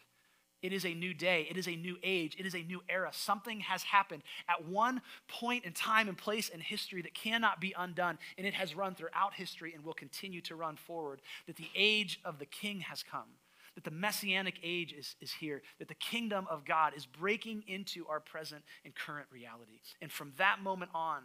It 0.62 0.74
is 0.74 0.86
a 0.86 0.94
new 0.94 1.14
day. 1.14 1.48
It 1.50 1.58
is 1.58 1.68
a 1.68 1.76
new 1.76 1.98
age. 2.04 2.36
It 2.40 2.46
is 2.46 2.56
a 2.56 2.64
new 2.64 2.82
era. 2.90 3.12
Something 3.14 3.60
has 3.62 3.84
happened 3.84 4.24
at 4.50 4.66
one 4.66 5.02
point 5.28 5.66
in 5.66 5.74
time 5.74 6.08
and 6.08 6.18
place 6.18 6.50
in 6.50 6.60
history 6.60 7.02
that 7.04 7.14
cannot 7.14 7.62
be 7.62 7.74
undone, 7.78 8.18
and 8.38 8.48
it 8.48 8.54
has 8.56 8.76
run 8.76 8.96
throughout 8.96 9.36
history 9.36 9.74
and 9.74 9.84
will 9.84 9.94
continue 9.94 10.42
to 10.42 10.56
run 10.56 10.76
forward. 10.76 11.22
That 11.46 11.58
the 11.58 11.70
age 11.76 12.20
of 12.26 12.40
the 12.40 12.46
king 12.46 12.80
has 12.82 13.04
come, 13.04 13.30
that 13.76 13.84
the 13.84 13.92
messianic 13.92 14.56
age 14.64 14.94
is, 14.94 15.16
is 15.22 15.32
here, 15.32 15.62
that 15.78 15.88
the 15.88 15.96
kingdom 15.96 16.48
of 16.50 16.66
God 16.66 16.94
is 16.96 17.06
breaking 17.06 17.64
into 17.68 18.08
our 18.08 18.20
present 18.20 18.64
and 18.84 18.96
current 18.96 19.28
reality. 19.32 19.80
And 20.02 20.12
from 20.12 20.34
that 20.38 20.62
moment 20.62 20.92
on 20.96 21.24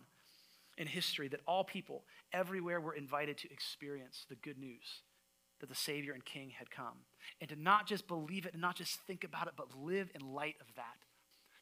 in 0.77 0.87
history, 0.87 1.29
that 1.29 1.41
all 1.47 1.65
people 1.65 2.03
everywhere 2.33 2.81
were 2.81 2.95
invited 2.95 3.39
to 3.39 3.51
experience 3.51 4.27
the 4.29 4.37
good 4.37 4.59
news 4.59 5.03
that 5.61 5.69
the 5.69 5.75
Savior 5.75 6.13
and 6.13 6.25
King 6.25 6.51
had 6.51 6.71
come. 6.71 6.99
And 7.41 7.49
to 7.51 7.57
not 7.57 7.87
just 7.87 8.07
believe 8.07 8.47
it 8.47 8.53
and 8.53 8.63
not 8.63 8.77
just 8.77 9.01
think 9.01 9.25
about 9.25 9.47
it, 9.47 9.55
but 9.57 9.77
live 9.77 10.11
in 10.15 10.21
light 10.33 10.57
of 10.61 10.67
that. 10.77 10.85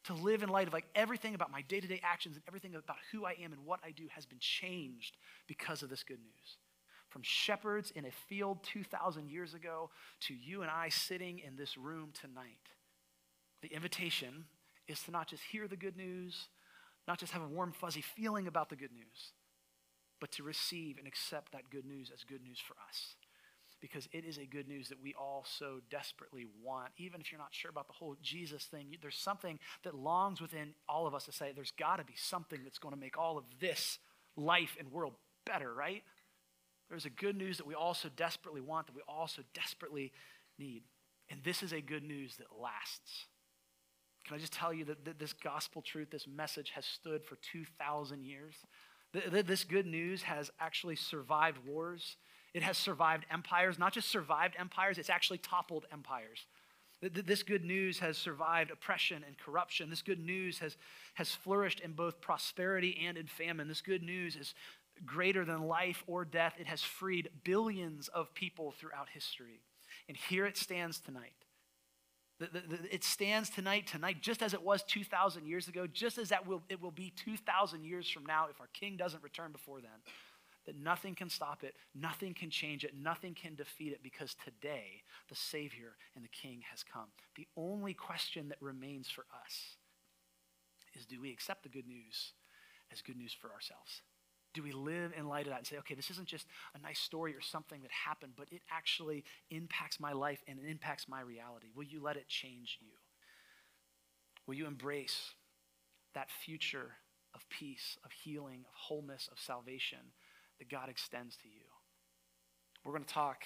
To 0.05 0.13
live 0.13 0.41
in 0.43 0.49
light 0.49 0.67
of 0.67 0.73
like 0.73 0.87
everything 0.95 1.35
about 1.35 1.51
my 1.51 1.61
day 1.61 1.79
to 1.79 1.87
day 1.87 2.01
actions 2.03 2.35
and 2.35 2.43
everything 2.47 2.75
about 2.75 2.97
who 3.11 3.25
I 3.25 3.35
am 3.43 3.53
and 3.53 3.65
what 3.65 3.79
I 3.85 3.91
do 3.91 4.07
has 4.15 4.25
been 4.25 4.39
changed 4.39 5.17
because 5.47 5.83
of 5.83 5.89
this 5.89 6.03
good 6.03 6.19
news. 6.19 6.57
From 7.09 7.21
shepherds 7.23 7.91
in 7.91 8.05
a 8.05 8.11
field 8.29 8.63
2,000 8.63 9.29
years 9.29 9.53
ago 9.53 9.89
to 10.21 10.33
you 10.33 10.61
and 10.61 10.71
I 10.71 10.89
sitting 10.89 11.39
in 11.39 11.55
this 11.55 11.77
room 11.77 12.09
tonight. 12.13 12.69
The 13.61 13.73
invitation 13.73 14.45
is 14.87 15.03
to 15.03 15.11
not 15.11 15.27
just 15.27 15.43
hear 15.43 15.67
the 15.67 15.75
good 15.75 15.97
news, 15.97 16.47
not 17.07 17.19
just 17.19 17.33
have 17.33 17.43
a 17.43 17.47
warm, 17.47 17.71
fuzzy 17.71 18.01
feeling 18.01 18.47
about 18.47 18.69
the 18.69 18.75
good 18.75 18.93
news, 18.93 19.33
but 20.19 20.31
to 20.31 20.43
receive 20.43 20.97
and 20.97 21.07
accept 21.07 21.51
that 21.51 21.69
good 21.69 21.85
news 21.85 22.11
as 22.13 22.23
good 22.23 22.41
news 22.41 22.59
for 22.59 22.75
us 22.87 23.15
because 23.81 24.07
it 24.11 24.23
is 24.25 24.37
a 24.37 24.45
good 24.45 24.67
news 24.67 24.89
that 24.89 25.01
we 25.01 25.13
all 25.15 25.43
so 25.45 25.79
desperately 25.89 26.45
want. 26.63 26.89
Even 26.97 27.19
if 27.19 27.31
you're 27.31 27.39
not 27.39 27.49
sure 27.51 27.71
about 27.71 27.87
the 27.87 27.93
whole 27.93 28.15
Jesus 28.21 28.65
thing, 28.65 28.95
there's 29.01 29.17
something 29.17 29.59
that 29.83 29.95
longs 29.95 30.39
within 30.39 30.75
all 30.87 31.07
of 31.07 31.15
us 31.15 31.25
to 31.25 31.31
say, 31.31 31.51
there's 31.55 31.71
got 31.71 31.97
to 31.97 32.03
be 32.03 32.13
something 32.15 32.59
that's 32.63 32.79
going 32.79 32.93
to 32.93 32.99
make 32.99 33.17
all 33.17 33.37
of 33.37 33.43
this 33.59 33.99
life 34.37 34.77
and 34.79 34.91
world 34.91 35.13
better, 35.45 35.73
right? 35.73 36.03
There's 36.89 37.05
a 37.05 37.09
good 37.09 37.35
news 37.35 37.57
that 37.57 37.65
we 37.65 37.73
all 37.73 37.93
so 37.93 38.09
desperately 38.15 38.61
want, 38.61 38.87
that 38.87 38.95
we 38.95 39.01
all 39.07 39.27
so 39.27 39.41
desperately 39.53 40.11
need. 40.59 40.83
And 41.29 41.43
this 41.43 41.63
is 41.63 41.73
a 41.73 41.81
good 41.81 42.03
news 42.03 42.35
that 42.37 42.47
lasts. 42.61 43.25
Can 44.27 44.35
I 44.35 44.39
just 44.39 44.53
tell 44.53 44.71
you 44.71 44.85
that 44.85 45.17
this 45.17 45.33
gospel 45.33 45.81
truth, 45.81 46.11
this 46.11 46.27
message 46.27 46.71
has 46.75 46.85
stood 46.85 47.25
for 47.25 47.37
2,000 47.51 48.23
years? 48.23 48.55
This 49.13 49.63
good 49.63 49.87
news 49.87 50.21
has 50.23 50.51
actually 50.59 50.95
survived 50.95 51.57
wars. 51.65 52.17
It 52.53 52.63
has 52.63 52.77
survived 52.77 53.25
empires, 53.31 53.79
not 53.79 53.93
just 53.93 54.09
survived 54.09 54.55
empires, 54.59 54.97
it's 54.97 55.09
actually 55.09 55.37
toppled 55.37 55.85
empires. 55.91 56.45
This 57.01 57.41
good 57.41 57.65
news 57.65 57.97
has 57.99 58.15
survived 58.17 58.69
oppression 58.69 59.23
and 59.25 59.35
corruption. 59.37 59.89
This 59.89 60.03
good 60.03 60.19
news 60.19 60.59
has, 60.59 60.77
has 61.15 61.31
flourished 61.31 61.79
in 61.79 61.93
both 61.93 62.21
prosperity 62.21 63.01
and 63.07 63.17
in 63.17 63.25
famine. 63.25 63.67
This 63.67 63.81
good 63.81 64.03
news 64.03 64.35
is 64.35 64.53
greater 65.03 65.43
than 65.43 65.63
life 65.63 66.03
or 66.05 66.25
death. 66.25 66.53
It 66.59 66.67
has 66.67 66.83
freed 66.83 67.29
billions 67.43 68.07
of 68.09 68.31
people 68.35 68.71
throughout 68.71 69.09
history. 69.09 69.61
And 70.07 70.15
here 70.15 70.45
it 70.45 70.57
stands 70.57 70.99
tonight. 70.99 71.33
It 72.91 73.03
stands 73.03 73.49
tonight, 73.49 73.87
tonight, 73.87 74.17
just 74.21 74.43
as 74.43 74.53
it 74.53 74.61
was 74.61 74.83
2,000 74.83 75.47
years 75.47 75.67
ago, 75.67 75.87
just 75.87 76.17
as 76.17 76.29
that 76.29 76.45
will, 76.45 76.61
it 76.69 76.81
will 76.81 76.91
be 76.91 77.13
2,000 77.15 77.83
years 77.83 78.09
from 78.09 78.25
now 78.25 78.47
if 78.49 78.59
our 78.59 78.69
king 78.73 78.97
doesn't 78.97 79.23
return 79.23 79.51
before 79.51 79.79
then 79.79 79.91
that 80.65 80.75
nothing 80.77 81.15
can 81.15 81.29
stop 81.29 81.63
it, 81.63 81.75
nothing 81.95 82.33
can 82.33 82.49
change 82.49 82.83
it, 82.83 82.93
nothing 82.95 83.33
can 83.33 83.55
defeat 83.55 83.91
it 83.91 84.03
because 84.03 84.35
today 84.43 85.01
the 85.29 85.35
Savior 85.35 85.95
and 86.15 86.23
the 86.23 86.29
King 86.29 86.61
has 86.69 86.83
come. 86.83 87.07
The 87.35 87.47
only 87.57 87.93
question 87.93 88.49
that 88.49 88.61
remains 88.61 89.09
for 89.09 89.25
us 89.43 89.77
is 90.97 91.05
do 91.05 91.21
we 91.21 91.31
accept 91.31 91.63
the 91.63 91.69
good 91.69 91.87
news 91.87 92.33
as 92.91 93.01
good 93.01 93.17
news 93.17 93.33
for 93.33 93.51
ourselves? 93.51 94.01
Do 94.53 94.61
we 94.61 94.73
live 94.73 95.13
in 95.17 95.29
light 95.29 95.45
of 95.45 95.51
that 95.51 95.59
and 95.59 95.67
say, 95.67 95.77
okay, 95.77 95.95
this 95.95 96.11
isn't 96.11 96.27
just 96.27 96.45
a 96.75 96.79
nice 96.79 96.99
story 96.99 97.33
or 97.33 97.41
something 97.41 97.81
that 97.81 97.91
happened, 97.91 98.33
but 98.35 98.47
it 98.51 98.61
actually 98.69 99.23
impacts 99.49 99.99
my 99.99 100.11
life 100.11 100.43
and 100.47 100.59
it 100.59 100.69
impacts 100.69 101.07
my 101.07 101.21
reality? 101.21 101.67
Will 101.73 101.85
you 101.85 102.01
let 102.03 102.17
it 102.17 102.27
change 102.27 102.77
you? 102.81 102.89
Will 104.45 104.55
you 104.55 104.67
embrace 104.67 105.35
that 106.13 106.29
future 106.29 106.91
of 107.33 107.47
peace, 107.49 107.97
of 108.03 108.11
healing, 108.11 108.65
of 108.67 108.73
wholeness, 108.73 109.29
of 109.31 109.39
salvation 109.39 109.99
that 110.61 110.69
God 110.69 110.89
extends 110.89 111.35
to 111.37 111.47
you. 111.47 111.65
We're 112.85 112.93
going 112.93 113.03
to 113.03 113.11
talk 113.11 113.45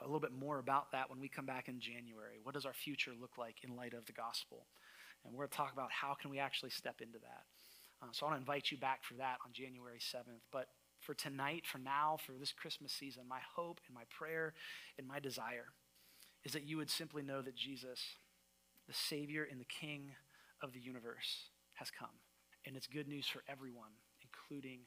a 0.00 0.04
little 0.04 0.18
bit 0.18 0.32
more 0.32 0.58
about 0.58 0.90
that 0.90 1.08
when 1.08 1.20
we 1.20 1.28
come 1.28 1.46
back 1.46 1.68
in 1.68 1.78
January. 1.78 2.40
What 2.42 2.54
does 2.54 2.66
our 2.66 2.74
future 2.74 3.12
look 3.18 3.38
like 3.38 3.62
in 3.62 3.76
light 3.76 3.94
of 3.94 4.04
the 4.06 4.12
gospel? 4.12 4.66
And 5.24 5.32
we're 5.32 5.44
going 5.44 5.50
to 5.50 5.56
talk 5.56 5.72
about 5.72 5.92
how 5.92 6.14
can 6.20 6.28
we 6.28 6.40
actually 6.40 6.70
step 6.70 7.00
into 7.00 7.20
that. 7.20 7.44
Uh, 8.02 8.06
so 8.10 8.26
I 8.26 8.30
want 8.30 8.38
to 8.38 8.42
invite 8.42 8.72
you 8.72 8.78
back 8.78 9.04
for 9.04 9.14
that 9.14 9.36
on 9.46 9.52
January 9.52 10.00
7th. 10.00 10.42
But 10.50 10.66
for 10.98 11.14
tonight, 11.14 11.66
for 11.70 11.78
now, 11.78 12.16
for 12.26 12.32
this 12.32 12.52
Christmas 12.52 12.92
season, 12.92 13.22
my 13.28 13.40
hope 13.54 13.78
and 13.86 13.94
my 13.94 14.04
prayer 14.10 14.54
and 14.98 15.06
my 15.06 15.20
desire 15.20 15.66
is 16.44 16.52
that 16.52 16.64
you 16.64 16.78
would 16.78 16.90
simply 16.90 17.22
know 17.22 17.42
that 17.42 17.54
Jesus, 17.54 18.00
the 18.88 18.94
Savior 18.94 19.46
and 19.48 19.60
the 19.60 19.66
King 19.66 20.10
of 20.60 20.72
the 20.72 20.80
universe, 20.80 21.50
has 21.74 21.92
come. 21.92 22.18
And 22.66 22.76
it's 22.76 22.88
good 22.88 23.06
news 23.06 23.28
for 23.28 23.44
everyone, 23.48 23.92
including. 24.20 24.80